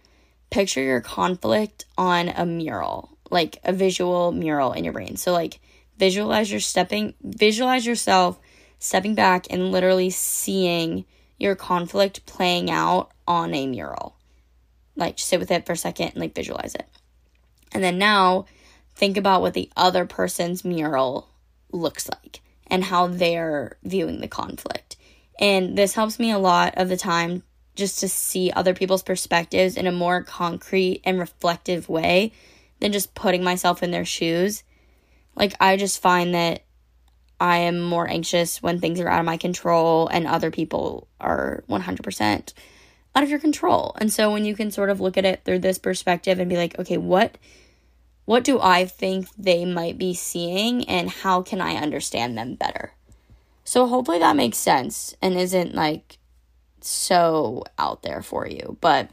picture 0.50 0.82
your 0.82 1.02
conflict 1.02 1.86
on 1.98 2.30
a 2.30 2.46
mural, 2.46 3.18
like 3.30 3.60
a 3.64 3.74
visual 3.74 4.32
mural 4.32 4.74
in 4.74 4.84
your 4.84 4.94
brain. 4.94 5.18
So 5.18 5.32
like 5.32 5.60
visualize 5.98 6.50
your 6.50 6.60
stepping 6.60 7.14
visualize 7.22 7.86
yourself 7.86 8.40
stepping 8.80 9.14
back 9.16 9.48
and 9.50 9.72
literally 9.72 10.10
seeing 10.10 11.06
your 11.38 11.56
conflict 11.56 12.26
playing 12.26 12.72
out 12.72 13.12
on 13.28 13.54
a 13.54 13.68
mural. 13.68 14.16
Like 14.96 15.18
just 15.18 15.30
sit 15.30 15.40
with 15.40 15.52
it 15.52 15.66
for 15.66 15.74
a 15.74 15.78
second 15.78 16.10
and 16.10 16.18
like 16.18 16.36
visualize 16.36 16.76
it. 16.76 16.88
And 17.72 17.84
then 17.84 17.98
now 17.98 18.46
think 18.96 19.18
about 19.18 19.42
what 19.42 19.54
the 19.54 19.70
other 19.78 20.06
person's 20.06 20.66
mural 20.66 21.30
looks 21.72 22.10
like 22.10 22.42
and 22.68 22.84
how 22.84 23.08
they're 23.08 23.78
viewing 23.84 24.20
the 24.20 24.28
conflict. 24.28 24.98
And 25.40 25.78
this 25.78 25.94
helps 25.94 26.20
me 26.20 26.32
a 26.32 26.40
lot 26.40 26.74
of 26.78 26.90
the 26.90 26.98
time 26.98 27.44
just 27.80 28.00
to 28.00 28.10
see 28.10 28.52
other 28.52 28.74
people's 28.74 29.04
perspectives 29.04 29.76
in 29.76 29.88
a 29.88 29.92
more 29.92 30.24
concrete 30.24 31.02
and 31.04 31.20
reflective 31.20 31.90
way 31.90 32.32
than 32.80 32.92
just 32.92 33.16
putting 33.16 33.44
myself 33.44 33.82
in 33.82 33.92
their 33.92 34.06
shoes. 34.06 34.64
Like, 35.36 35.56
I 35.60 35.78
just 35.78 36.02
find 36.02 36.36
that 36.36 36.64
I 37.40 37.58
am 37.58 37.80
more 37.80 38.08
anxious 38.08 38.62
when 38.62 38.80
things 38.80 39.00
are 39.00 39.08
out 39.08 39.20
of 39.20 39.26
my 39.26 39.38
control 39.38 40.08
and 40.10 40.28
other 40.28 40.52
people 40.52 41.08
are 41.20 41.64
100% 41.70 42.54
out 43.16 43.24
of 43.24 43.30
your 43.30 43.40
control. 43.40 43.96
And 44.00 44.12
so 44.12 44.32
when 44.32 44.46
you 44.46 44.56
can 44.56 44.72
sort 44.72 44.90
of 44.90 45.00
look 45.00 45.18
at 45.18 45.26
it 45.26 45.44
through 45.44 45.60
this 45.60 45.78
perspective 45.78 46.40
and 46.40 46.50
be 46.50 46.58
like, 46.58 46.78
okay, 46.78 46.98
what 46.98 47.38
what 48.26 48.44
do 48.44 48.60
I 48.62 48.86
think 48.86 49.28
they 49.40 49.66
might 49.66 49.98
be 49.98 50.14
seeing 50.14 50.88
and 50.88 51.10
how 51.10 51.42
can 51.42 51.60
I 51.60 51.78
understand 51.78 52.38
them 52.38 52.54
better? 52.54 52.94
So 53.64 53.88
hopefully 53.88 54.20
that 54.20 54.36
makes 54.36 54.60
sense 54.60 55.16
and 55.20 55.34
isn't 55.36 55.74
like 55.74 56.19
so 56.84 57.64
out 57.78 58.04
there 58.04 58.22
for 58.22 58.48
you. 58.48 58.78
But 58.82 59.10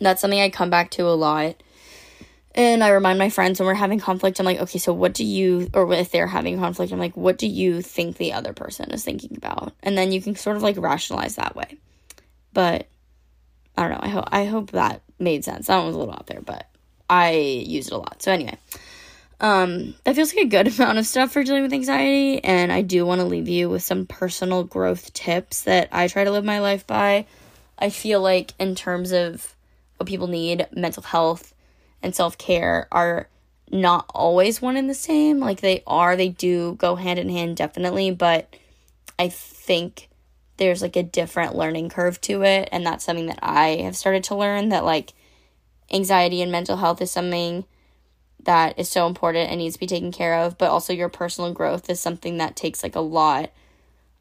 that's 0.00 0.20
something 0.20 0.40
I 0.40 0.50
come 0.50 0.70
back 0.70 0.90
to 0.92 1.02
a 1.02 1.14
lot. 1.14 1.62
And 2.54 2.82
I 2.82 2.88
remind 2.88 3.18
my 3.18 3.28
friends 3.28 3.60
when 3.60 3.66
we're 3.66 3.74
having 3.74 4.00
conflict, 4.00 4.40
I'm 4.40 4.46
like, 4.46 4.60
okay, 4.60 4.78
so 4.78 4.92
what 4.94 5.12
do 5.12 5.24
you, 5.24 5.68
or 5.74 5.92
if 5.92 6.10
they're 6.10 6.26
having 6.26 6.58
conflict, 6.58 6.90
I'm 6.90 6.98
like, 6.98 7.16
what 7.16 7.36
do 7.36 7.46
you 7.46 7.82
think 7.82 8.16
the 8.16 8.32
other 8.32 8.54
person 8.54 8.90
is 8.92 9.04
thinking 9.04 9.36
about? 9.36 9.74
And 9.82 9.96
then 9.96 10.10
you 10.10 10.22
can 10.22 10.36
sort 10.36 10.56
of 10.56 10.62
like 10.62 10.78
rationalize 10.78 11.36
that 11.36 11.54
way. 11.54 11.76
But 12.54 12.86
I 13.76 13.88
don't 13.88 13.90
know. 13.90 14.00
I 14.02 14.08
hope 14.08 14.28
I 14.32 14.44
hope 14.46 14.70
that 14.70 15.02
made 15.18 15.44
sense. 15.44 15.66
That 15.66 15.76
one 15.76 15.86
was 15.86 15.96
a 15.96 15.98
little 15.98 16.14
out 16.14 16.26
there, 16.26 16.40
but 16.40 16.66
I 17.10 17.32
use 17.32 17.88
it 17.88 17.92
a 17.92 17.98
lot. 17.98 18.22
So 18.22 18.32
anyway, 18.32 18.56
um, 19.40 19.94
that 20.04 20.14
feels 20.14 20.34
like 20.34 20.46
a 20.46 20.48
good 20.48 20.68
amount 20.78 20.98
of 20.98 21.06
stuff 21.06 21.32
for 21.32 21.44
dealing 21.44 21.62
with 21.62 21.72
anxiety, 21.72 22.42
and 22.42 22.72
I 22.72 22.82
do 22.82 23.04
want 23.04 23.20
to 23.20 23.26
leave 23.26 23.48
you 23.48 23.68
with 23.68 23.82
some 23.82 24.06
personal 24.06 24.64
growth 24.64 25.12
tips 25.12 25.62
that 25.62 25.88
I 25.92 26.08
try 26.08 26.24
to 26.24 26.30
live 26.30 26.44
my 26.44 26.60
life 26.60 26.86
by. 26.86 27.26
I 27.78 27.90
feel 27.90 28.20
like, 28.20 28.54
in 28.58 28.74
terms 28.74 29.12
of 29.12 29.54
what 29.96 30.08
people 30.08 30.26
need, 30.26 30.66
mental 30.72 31.02
health 31.02 31.54
and 32.02 32.14
self 32.14 32.38
care 32.38 32.88
are 32.90 33.28
not 33.70 34.06
always 34.14 34.62
one 34.62 34.76
and 34.76 34.88
the 34.88 34.94
same. 34.94 35.40
Like 35.40 35.60
they 35.60 35.82
are, 35.86 36.16
they 36.16 36.28
do 36.28 36.74
go 36.74 36.96
hand 36.96 37.18
in 37.18 37.28
hand, 37.28 37.56
definitely, 37.56 38.10
but 38.10 38.54
I 39.18 39.28
think 39.28 40.08
there's 40.56 40.80
like 40.82 40.96
a 40.96 41.02
different 41.02 41.54
learning 41.54 41.90
curve 41.90 42.20
to 42.22 42.42
it, 42.42 42.68
and 42.72 42.86
that's 42.86 43.04
something 43.04 43.26
that 43.26 43.40
I 43.42 43.82
have 43.82 43.96
started 43.96 44.24
to 44.24 44.36
learn 44.36 44.70
that 44.70 44.84
like 44.84 45.12
anxiety 45.92 46.40
and 46.42 46.50
mental 46.50 46.78
health 46.78 47.02
is 47.02 47.10
something 47.10 47.64
that 48.46 48.78
is 48.78 48.88
so 48.88 49.06
important 49.06 49.50
and 49.50 49.58
needs 49.58 49.74
to 49.74 49.80
be 49.80 49.86
taken 49.86 50.10
care 50.10 50.34
of, 50.40 50.58
but 50.58 50.70
also 50.70 50.92
your 50.92 51.08
personal 51.08 51.52
growth 51.52 51.90
is 51.90 52.00
something 52.00 52.38
that 52.38 52.56
takes 52.56 52.82
like 52.82 52.96
a 52.96 53.00
lot 53.00 53.52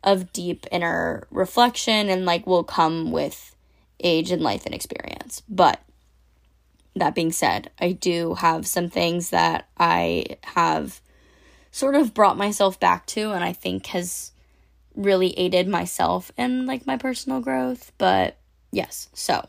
of 0.03 0.31
deep 0.31 0.67
inner 0.71 1.27
reflection 1.31 2.09
and 2.09 2.25
like 2.25 2.45
will 2.45 2.63
come 2.63 3.11
with 3.11 3.55
age 3.99 4.31
and 4.31 4.41
life 4.41 4.65
and 4.65 4.75
experience. 4.75 5.41
But 5.49 5.81
that 6.95 7.15
being 7.15 7.31
said, 7.31 7.71
I 7.79 7.93
do 7.93 8.35
have 8.35 8.67
some 8.67 8.89
things 8.89 9.31
that 9.31 9.67
I 9.77 10.37
have 10.43 11.01
sort 11.71 11.95
of 11.95 12.13
brought 12.13 12.37
myself 12.37 12.79
back 12.79 13.05
to 13.07 13.31
and 13.31 13.43
I 13.43 13.53
think 13.53 13.87
has 13.87 14.31
really 14.95 15.37
aided 15.37 15.67
myself 15.67 16.31
in 16.37 16.65
like 16.65 16.87
my 16.87 16.97
personal 16.97 17.41
growth. 17.41 17.91
But 17.97 18.37
yes, 18.71 19.09
so 19.13 19.47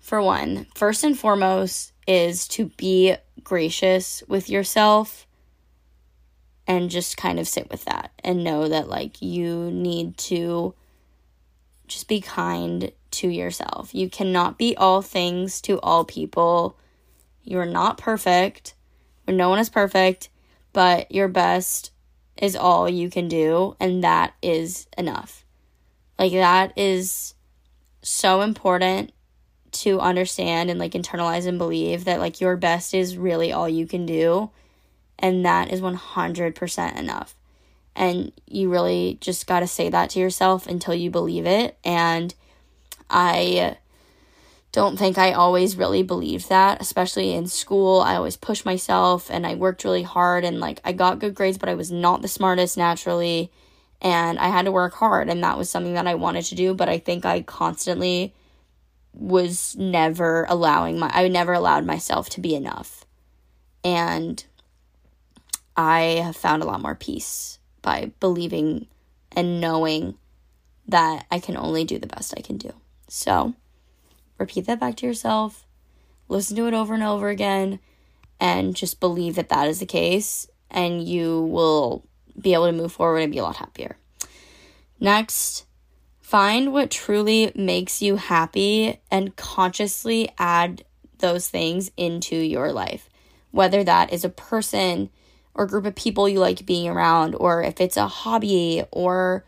for 0.00 0.20
one, 0.20 0.66
first 0.74 1.04
and 1.04 1.18
foremost 1.18 1.92
is 2.06 2.48
to 2.48 2.66
be 2.76 3.14
gracious 3.44 4.22
with 4.28 4.48
yourself 4.48 5.26
and 6.66 6.90
just 6.90 7.16
kind 7.16 7.38
of 7.38 7.48
sit 7.48 7.70
with 7.70 7.84
that 7.84 8.12
and 8.22 8.44
know 8.44 8.68
that 8.68 8.88
like 8.88 9.20
you 9.20 9.70
need 9.70 10.16
to 10.16 10.74
just 11.88 12.06
be 12.06 12.20
kind 12.20 12.92
to 13.10 13.28
yourself. 13.28 13.94
You 13.94 14.08
cannot 14.08 14.56
be 14.56 14.76
all 14.76 15.02
things 15.02 15.60
to 15.62 15.80
all 15.80 16.04
people. 16.04 16.78
You're 17.42 17.66
not 17.66 17.98
perfect, 17.98 18.74
No 19.26 19.48
one 19.48 19.58
is 19.58 19.68
perfect, 19.68 20.28
but 20.72 21.10
your 21.12 21.28
best 21.28 21.92
is 22.36 22.56
all 22.56 22.88
you 22.88 23.10
can 23.10 23.28
do, 23.28 23.76
and 23.78 24.02
that 24.02 24.34
is 24.42 24.86
enough. 24.96 25.44
Like, 26.18 26.32
that 26.32 26.72
is 26.76 27.34
so 28.02 28.40
important 28.40 29.12
to 29.72 30.00
understand 30.00 30.70
and 30.70 30.78
like 30.78 30.92
internalize 30.92 31.46
and 31.46 31.58
believe 31.58 32.04
that 32.04 32.20
like 32.20 32.40
your 32.40 32.56
best 32.56 32.94
is 32.94 33.16
really 33.16 33.52
all 33.52 33.68
you 33.68 33.86
can 33.86 34.06
do 34.06 34.50
and 35.20 35.44
that 35.44 35.70
is 35.72 35.80
100% 35.80 36.98
enough. 36.98 37.36
And 37.94 38.32
you 38.46 38.70
really 38.70 39.18
just 39.20 39.46
got 39.46 39.60
to 39.60 39.66
say 39.66 39.90
that 39.90 40.10
to 40.10 40.18
yourself 40.18 40.66
until 40.66 40.94
you 40.94 41.10
believe 41.10 41.46
it. 41.46 41.78
And 41.84 42.34
i 43.12 43.76
don't 44.70 44.96
think 44.96 45.18
i 45.18 45.32
always 45.32 45.76
really 45.76 46.04
believed 46.04 46.48
that 46.48 46.80
especially 46.80 47.32
in 47.32 47.48
school. 47.48 48.00
I 48.00 48.14
always 48.14 48.36
pushed 48.36 48.64
myself 48.64 49.28
and 49.28 49.44
i 49.46 49.54
worked 49.54 49.82
really 49.82 50.04
hard 50.04 50.44
and 50.44 50.60
like 50.60 50.80
i 50.84 50.92
got 50.92 51.18
good 51.18 51.34
grades 51.34 51.58
but 51.58 51.68
i 51.68 51.74
was 51.74 51.90
not 51.90 52.22
the 52.22 52.28
smartest 52.28 52.76
naturally. 52.78 53.50
And 54.00 54.38
i 54.38 54.48
had 54.48 54.64
to 54.66 54.72
work 54.72 54.94
hard 54.94 55.28
and 55.28 55.42
that 55.42 55.58
was 55.58 55.68
something 55.68 55.94
that 55.94 56.06
i 56.06 56.14
wanted 56.14 56.44
to 56.46 56.54
do 56.54 56.72
but 56.72 56.88
i 56.88 56.98
think 56.98 57.24
i 57.24 57.42
constantly 57.42 58.32
was 59.12 59.76
never 59.76 60.46
allowing 60.48 60.98
my 60.98 61.10
I 61.12 61.28
never 61.28 61.52
allowed 61.52 61.84
myself 61.84 62.28
to 62.30 62.40
be 62.40 62.54
enough. 62.54 63.04
And 63.82 64.44
I 65.76 66.20
have 66.22 66.36
found 66.36 66.62
a 66.62 66.66
lot 66.66 66.82
more 66.82 66.94
peace 66.94 67.58
by 67.82 68.12
believing 68.20 68.86
and 69.32 69.60
knowing 69.60 70.16
that 70.86 71.26
I 71.30 71.38
can 71.38 71.56
only 71.56 71.84
do 71.84 71.98
the 71.98 72.06
best 72.06 72.34
I 72.36 72.42
can 72.42 72.56
do. 72.56 72.72
So, 73.08 73.54
repeat 74.38 74.66
that 74.66 74.80
back 74.80 74.96
to 74.96 75.06
yourself. 75.06 75.66
Listen 76.28 76.56
to 76.56 76.66
it 76.66 76.74
over 76.74 76.94
and 76.94 77.02
over 77.02 77.28
again 77.28 77.78
and 78.38 78.74
just 78.74 79.00
believe 79.00 79.36
that 79.36 79.48
that 79.48 79.68
is 79.68 79.80
the 79.80 79.86
case 79.86 80.48
and 80.70 81.06
you 81.06 81.42
will 81.42 82.04
be 82.40 82.54
able 82.54 82.66
to 82.66 82.72
move 82.72 82.92
forward 82.92 83.18
and 83.18 83.32
be 83.32 83.38
a 83.38 83.42
lot 83.42 83.56
happier. 83.56 83.96
Next, 84.98 85.66
Find 86.30 86.72
what 86.72 86.92
truly 86.92 87.50
makes 87.56 88.00
you 88.00 88.14
happy 88.14 89.00
and 89.10 89.34
consciously 89.34 90.30
add 90.38 90.84
those 91.18 91.48
things 91.48 91.90
into 91.96 92.36
your 92.36 92.70
life. 92.70 93.10
Whether 93.50 93.82
that 93.82 94.12
is 94.12 94.24
a 94.24 94.28
person 94.28 95.10
or 95.54 95.66
group 95.66 95.86
of 95.86 95.96
people 95.96 96.28
you 96.28 96.38
like 96.38 96.64
being 96.64 96.88
around, 96.88 97.34
or 97.34 97.64
if 97.64 97.80
it's 97.80 97.96
a 97.96 98.06
hobby 98.06 98.84
or 98.92 99.44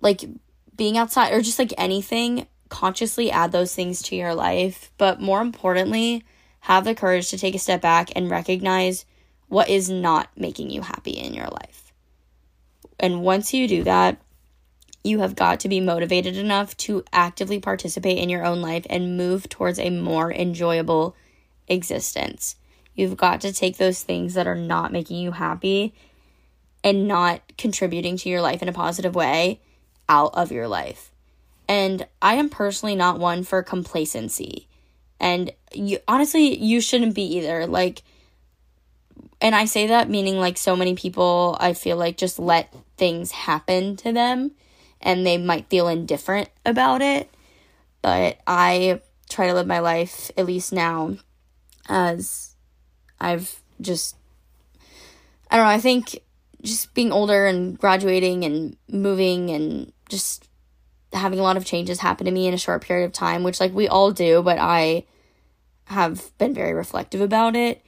like 0.00 0.24
being 0.76 0.98
outside 0.98 1.32
or 1.32 1.40
just 1.40 1.60
like 1.60 1.72
anything, 1.78 2.48
consciously 2.68 3.30
add 3.30 3.52
those 3.52 3.72
things 3.72 4.02
to 4.02 4.16
your 4.16 4.34
life. 4.34 4.90
But 4.98 5.20
more 5.20 5.40
importantly, 5.40 6.24
have 6.62 6.84
the 6.84 6.96
courage 6.96 7.30
to 7.30 7.38
take 7.38 7.54
a 7.54 7.60
step 7.60 7.80
back 7.80 8.10
and 8.16 8.28
recognize 8.28 9.04
what 9.46 9.68
is 9.68 9.88
not 9.88 10.30
making 10.36 10.70
you 10.70 10.80
happy 10.80 11.12
in 11.12 11.32
your 11.32 11.46
life. 11.46 11.92
And 12.98 13.22
once 13.22 13.54
you 13.54 13.68
do 13.68 13.84
that, 13.84 14.20
you 15.06 15.20
have 15.20 15.36
got 15.36 15.60
to 15.60 15.68
be 15.68 15.80
motivated 15.80 16.36
enough 16.36 16.76
to 16.76 17.04
actively 17.12 17.60
participate 17.60 18.18
in 18.18 18.28
your 18.28 18.44
own 18.44 18.60
life 18.60 18.84
and 18.90 19.16
move 19.16 19.48
towards 19.48 19.78
a 19.78 19.90
more 19.90 20.32
enjoyable 20.32 21.14
existence. 21.68 22.56
You've 22.94 23.16
got 23.16 23.40
to 23.42 23.52
take 23.52 23.76
those 23.76 24.02
things 24.02 24.34
that 24.34 24.46
are 24.46 24.56
not 24.56 24.92
making 24.92 25.18
you 25.18 25.32
happy 25.32 25.94
and 26.82 27.06
not 27.06 27.40
contributing 27.56 28.16
to 28.16 28.28
your 28.28 28.40
life 28.40 28.62
in 28.62 28.68
a 28.68 28.72
positive 28.72 29.14
way 29.14 29.60
out 30.08 30.34
of 30.34 30.50
your 30.50 30.66
life. 30.68 31.12
And 31.68 32.06
I 32.20 32.34
am 32.34 32.48
personally 32.48 32.96
not 32.96 33.18
one 33.18 33.42
for 33.44 33.62
complacency. 33.62 34.68
And 35.18 35.52
you 35.72 35.98
honestly 36.06 36.56
you 36.56 36.80
shouldn't 36.80 37.14
be 37.14 37.36
either. 37.36 37.66
Like 37.66 38.02
and 39.40 39.54
I 39.54 39.66
say 39.66 39.88
that 39.88 40.08
meaning 40.08 40.38
like 40.38 40.58
so 40.58 40.76
many 40.76 40.94
people 40.94 41.56
I 41.60 41.74
feel 41.74 41.96
like 41.96 42.16
just 42.16 42.38
let 42.38 42.74
things 42.96 43.30
happen 43.30 43.96
to 43.96 44.12
them 44.12 44.52
and 45.06 45.24
they 45.24 45.38
might 45.38 45.70
feel 45.70 45.86
indifferent 45.86 46.50
about 46.66 47.00
it. 47.00 47.30
But 48.02 48.38
I 48.46 49.00
try 49.30 49.46
to 49.46 49.54
live 49.54 49.66
my 49.66 49.78
life, 49.78 50.32
at 50.36 50.46
least 50.46 50.72
now, 50.72 51.16
as 51.88 52.56
I've 53.20 53.62
just, 53.80 54.16
I 55.48 55.56
don't 55.56 55.64
know, 55.64 55.70
I 55.70 55.80
think 55.80 56.18
just 56.60 56.92
being 56.92 57.12
older 57.12 57.46
and 57.46 57.78
graduating 57.78 58.44
and 58.44 58.76
moving 58.90 59.50
and 59.50 59.92
just 60.08 60.48
having 61.12 61.38
a 61.38 61.42
lot 61.42 61.56
of 61.56 61.64
changes 61.64 62.00
happen 62.00 62.24
to 62.24 62.32
me 62.32 62.48
in 62.48 62.54
a 62.54 62.58
short 62.58 62.82
period 62.82 63.04
of 63.04 63.12
time, 63.12 63.44
which 63.44 63.60
like 63.60 63.72
we 63.72 63.86
all 63.86 64.10
do, 64.10 64.42
but 64.42 64.58
I 64.58 65.04
have 65.84 66.36
been 66.36 66.52
very 66.52 66.74
reflective 66.74 67.20
about 67.20 67.54
it, 67.54 67.80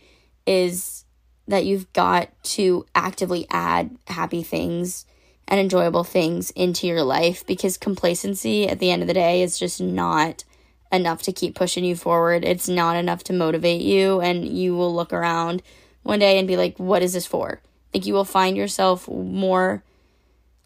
is 0.46 1.04
that 1.48 1.64
you've 1.64 1.92
got 1.92 2.30
to 2.44 2.86
actively 2.94 3.44
add 3.50 3.96
happy 4.06 4.44
things 4.44 5.04
and 5.48 5.58
enjoyable 5.58 6.04
things 6.04 6.50
into 6.50 6.86
your 6.86 7.02
life 7.02 7.44
because 7.46 7.78
complacency 7.78 8.68
at 8.68 8.78
the 8.78 8.90
end 8.90 9.02
of 9.02 9.08
the 9.08 9.14
day 9.14 9.42
is 9.42 9.58
just 9.58 9.80
not 9.80 10.44
enough 10.92 11.22
to 11.22 11.32
keep 11.32 11.54
pushing 11.54 11.84
you 11.84 11.96
forward. 11.96 12.44
It's 12.44 12.68
not 12.68 12.96
enough 12.96 13.24
to 13.24 13.32
motivate 13.32 13.80
you, 13.80 14.20
and 14.20 14.46
you 14.46 14.76
will 14.76 14.94
look 14.94 15.12
around 15.12 15.62
one 16.02 16.18
day 16.18 16.38
and 16.38 16.46
be 16.46 16.56
like, 16.56 16.78
What 16.78 17.02
is 17.02 17.14
this 17.14 17.26
for? 17.26 17.60
Like, 17.92 18.04
you 18.04 18.12
will 18.12 18.26
find 18.26 18.56
yourself 18.56 19.08
more 19.08 19.82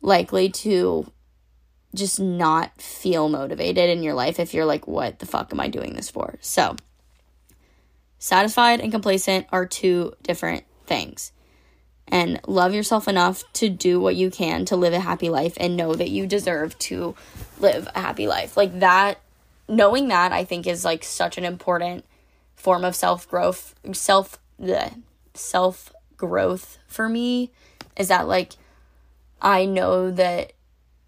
likely 0.00 0.48
to 0.48 1.10
just 1.94 2.18
not 2.18 2.80
feel 2.80 3.28
motivated 3.28 3.88
in 3.88 4.02
your 4.02 4.14
life 4.14 4.40
if 4.40 4.52
you're 4.52 4.64
like, 4.64 4.88
What 4.88 5.20
the 5.20 5.26
fuck 5.26 5.52
am 5.52 5.60
I 5.60 5.68
doing 5.68 5.94
this 5.94 6.10
for? 6.10 6.38
So, 6.40 6.74
satisfied 8.18 8.80
and 8.80 8.90
complacent 8.90 9.46
are 9.52 9.64
two 9.64 10.14
different 10.22 10.64
things 10.86 11.30
and 12.08 12.40
love 12.46 12.74
yourself 12.74 13.08
enough 13.08 13.44
to 13.54 13.68
do 13.68 14.00
what 14.00 14.16
you 14.16 14.30
can 14.30 14.64
to 14.66 14.76
live 14.76 14.92
a 14.92 15.00
happy 15.00 15.28
life 15.28 15.54
and 15.56 15.76
know 15.76 15.94
that 15.94 16.10
you 16.10 16.26
deserve 16.26 16.78
to 16.78 17.14
live 17.58 17.88
a 17.94 18.00
happy 18.00 18.26
life. 18.26 18.56
Like 18.56 18.80
that, 18.80 19.20
knowing 19.68 20.08
that 20.08 20.32
I 20.32 20.44
think 20.44 20.66
is 20.66 20.84
like 20.84 21.04
such 21.04 21.38
an 21.38 21.44
important 21.44 22.04
form 22.54 22.84
of 22.84 22.94
self 22.94 23.28
growth, 23.28 23.74
self, 23.92 24.38
the 24.58 24.90
self 25.34 25.92
growth 26.16 26.78
for 26.86 27.08
me 27.08 27.50
is 27.96 28.08
that 28.08 28.28
like 28.28 28.52
I 29.40 29.64
know 29.64 30.10
that 30.10 30.52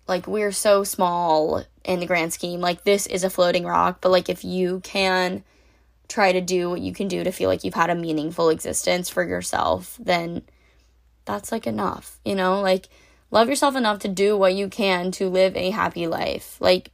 like 0.08 0.26
we're 0.26 0.52
so 0.52 0.84
small 0.84 1.64
in 1.84 2.00
the 2.00 2.06
grand 2.06 2.32
scheme. 2.32 2.60
Like 2.60 2.84
this 2.84 3.06
is 3.06 3.24
a 3.24 3.30
floating 3.30 3.64
rock, 3.64 3.98
but 4.00 4.10
like 4.10 4.28
if 4.28 4.44
you 4.44 4.80
can 4.80 5.44
try 6.08 6.32
to 6.32 6.40
do 6.40 6.70
what 6.70 6.80
you 6.80 6.92
can 6.92 7.08
do 7.08 7.24
to 7.24 7.32
feel 7.32 7.48
like 7.48 7.64
you've 7.64 7.74
had 7.74 7.90
a 7.90 7.94
meaningful 7.94 8.50
existence 8.50 9.08
for 9.08 9.22
yourself, 9.22 9.96
then 10.00 10.42
that's 11.24 11.52
like 11.52 11.66
enough, 11.66 12.18
you 12.24 12.34
know? 12.34 12.60
Like, 12.60 12.88
love 13.30 13.48
yourself 13.48 13.76
enough 13.76 14.00
to 14.00 14.08
do 14.08 14.36
what 14.36 14.54
you 14.54 14.68
can 14.68 15.10
to 15.12 15.28
live 15.28 15.56
a 15.56 15.70
happy 15.70 16.06
life. 16.06 16.56
Like, 16.60 16.90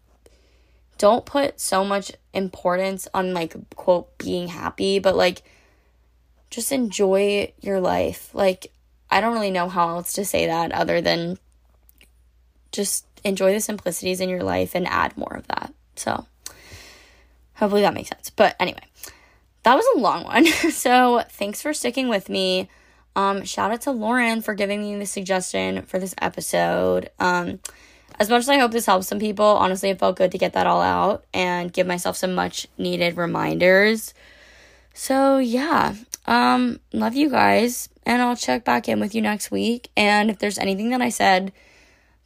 don't 0.99 1.25
put 1.25 1.59
so 1.61 1.85
much 1.85 2.13
importance 2.33 3.09
on, 3.15 3.33
like, 3.33 3.55
quote, 3.75 4.17
being 4.19 4.49
happy, 4.49 4.99
but 4.99 5.17
like, 5.17 5.43
just 6.51 6.73
enjoy 6.73 7.53
your 7.61 7.81
life. 7.81 8.35
Like, 8.35 8.73
I 9.11 9.21
don't 9.21 9.33
really 9.33 9.51
know 9.51 9.69
how 9.69 9.89
else 9.89 10.13
to 10.15 10.25
say 10.25 10.47
that 10.47 10.73
other 10.73 11.01
than 11.01 11.39
just 12.73 13.07
enjoy 13.25 13.53
the 13.53 13.61
simplicities 13.61 14.21
in 14.21 14.29
your 14.29 14.43
life 14.43 14.75
and 14.75 14.87
add 14.87 15.17
more 15.17 15.35
of 15.35 15.47
that. 15.49 15.73
So, 15.97 16.27
hopefully 17.55 17.83
that 17.83 17.95
makes 17.95 18.11
sense. 18.11 18.31
But 18.31 18.57
anyway, 18.61 18.83
that 19.63 19.75
was 19.75 19.87
a 19.95 19.99
long 19.99 20.25
one. 20.25 20.47
so, 20.71 21.25
thanks 21.31 21.63
for 21.63 21.73
sticking 21.73 22.09
with 22.09 22.29
me. 22.29 22.69
Um, 23.17 23.45
shout 23.45 23.71
out 23.71 23.83
to 23.83 23.91
Lauren 23.91 24.41
for 24.41 24.55
giving 24.55 24.83
me 24.83 24.97
the 24.97 25.07
suggestion 25.07 25.83
for 25.83 25.99
this 25.99 26.15
episode. 26.21 27.11
Um, 27.19 27.61
as 28.19 28.29
much 28.29 28.41
as 28.41 28.49
I 28.49 28.59
hope 28.59 28.71
this 28.71 28.87
helps 28.87 29.09
some 29.09 29.19
people, 29.19 29.45
honestly, 29.45 29.91
it 29.91 29.99
felt 29.99 30.17
good 30.17 30.33
to 30.33 30.39
get 30.39 30.53
that 30.53 30.67
all 30.67 30.81
out 30.81 31.25
and 31.33 31.73
give 31.73 31.87
myself 31.87 32.17
some 32.17 32.35
much 32.35 32.67
needed 32.77 33.17
reminders. 33.17 34.15
So, 34.93 35.39
yeah, 35.39 35.95
um, 36.27 36.81
love 36.93 37.15
you 37.15 37.31
guys, 37.31 37.89
and 38.05 38.21
I'll 38.21 38.37
check 38.37 38.65
back 38.65 38.89
in 38.89 39.01
with 39.01 39.15
you 39.15 39.23
next 39.23 39.51
week. 39.51 39.91
And 39.97 40.31
if 40.31 40.39
there's 40.39 40.59
anything 40.59 40.91
that 40.91 41.01
I 41.01 41.09
said 41.09 41.53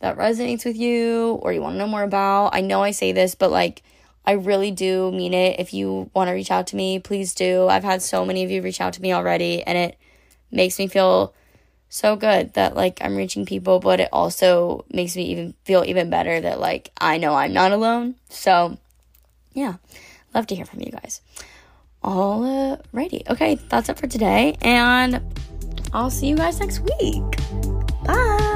that 0.00 0.16
resonates 0.16 0.64
with 0.64 0.76
you 0.76 1.38
or 1.42 1.52
you 1.52 1.60
want 1.60 1.74
to 1.74 1.78
know 1.78 1.86
more 1.86 2.02
about, 2.02 2.48
I 2.54 2.60
know 2.60 2.82
I 2.82 2.90
say 2.90 3.12
this, 3.12 3.34
but 3.34 3.50
like, 3.50 3.82
I 4.26 4.32
really 4.32 4.70
do 4.70 5.12
mean 5.12 5.34
it. 5.34 5.60
If 5.60 5.74
you 5.74 6.10
want 6.14 6.28
to 6.28 6.32
reach 6.32 6.50
out 6.50 6.66
to 6.68 6.76
me, 6.76 6.98
please 6.98 7.34
do. 7.34 7.68
I've 7.68 7.84
had 7.84 8.02
so 8.02 8.24
many 8.24 8.42
of 8.42 8.50
you 8.50 8.62
reach 8.62 8.80
out 8.80 8.94
to 8.94 9.02
me 9.02 9.12
already, 9.12 9.62
and 9.62 9.76
it 9.76 9.98
makes 10.50 10.78
me 10.78 10.86
feel 10.86 11.34
so 11.88 12.16
good 12.16 12.54
that 12.54 12.74
like 12.74 12.98
I'm 13.00 13.16
reaching 13.16 13.46
people, 13.46 13.78
but 13.80 14.00
it 14.00 14.08
also 14.12 14.84
makes 14.92 15.16
me 15.16 15.24
even 15.24 15.54
feel 15.64 15.84
even 15.86 16.10
better 16.10 16.40
that 16.40 16.58
like 16.60 16.90
I 17.00 17.18
know 17.18 17.34
I'm 17.34 17.52
not 17.52 17.72
alone. 17.72 18.16
So, 18.28 18.78
yeah, 19.52 19.74
love 20.34 20.46
to 20.48 20.54
hear 20.54 20.64
from 20.64 20.80
you 20.80 20.90
guys. 20.90 21.20
All 22.02 22.80
righty. 22.92 23.22
Okay, 23.30 23.58
that's 23.68 23.88
it 23.88 23.98
for 23.98 24.06
today, 24.06 24.56
and 24.60 25.22
I'll 25.92 26.10
see 26.10 26.26
you 26.26 26.36
guys 26.36 26.60
next 26.60 26.80
week. 26.80 27.22
Bye. 28.04 28.53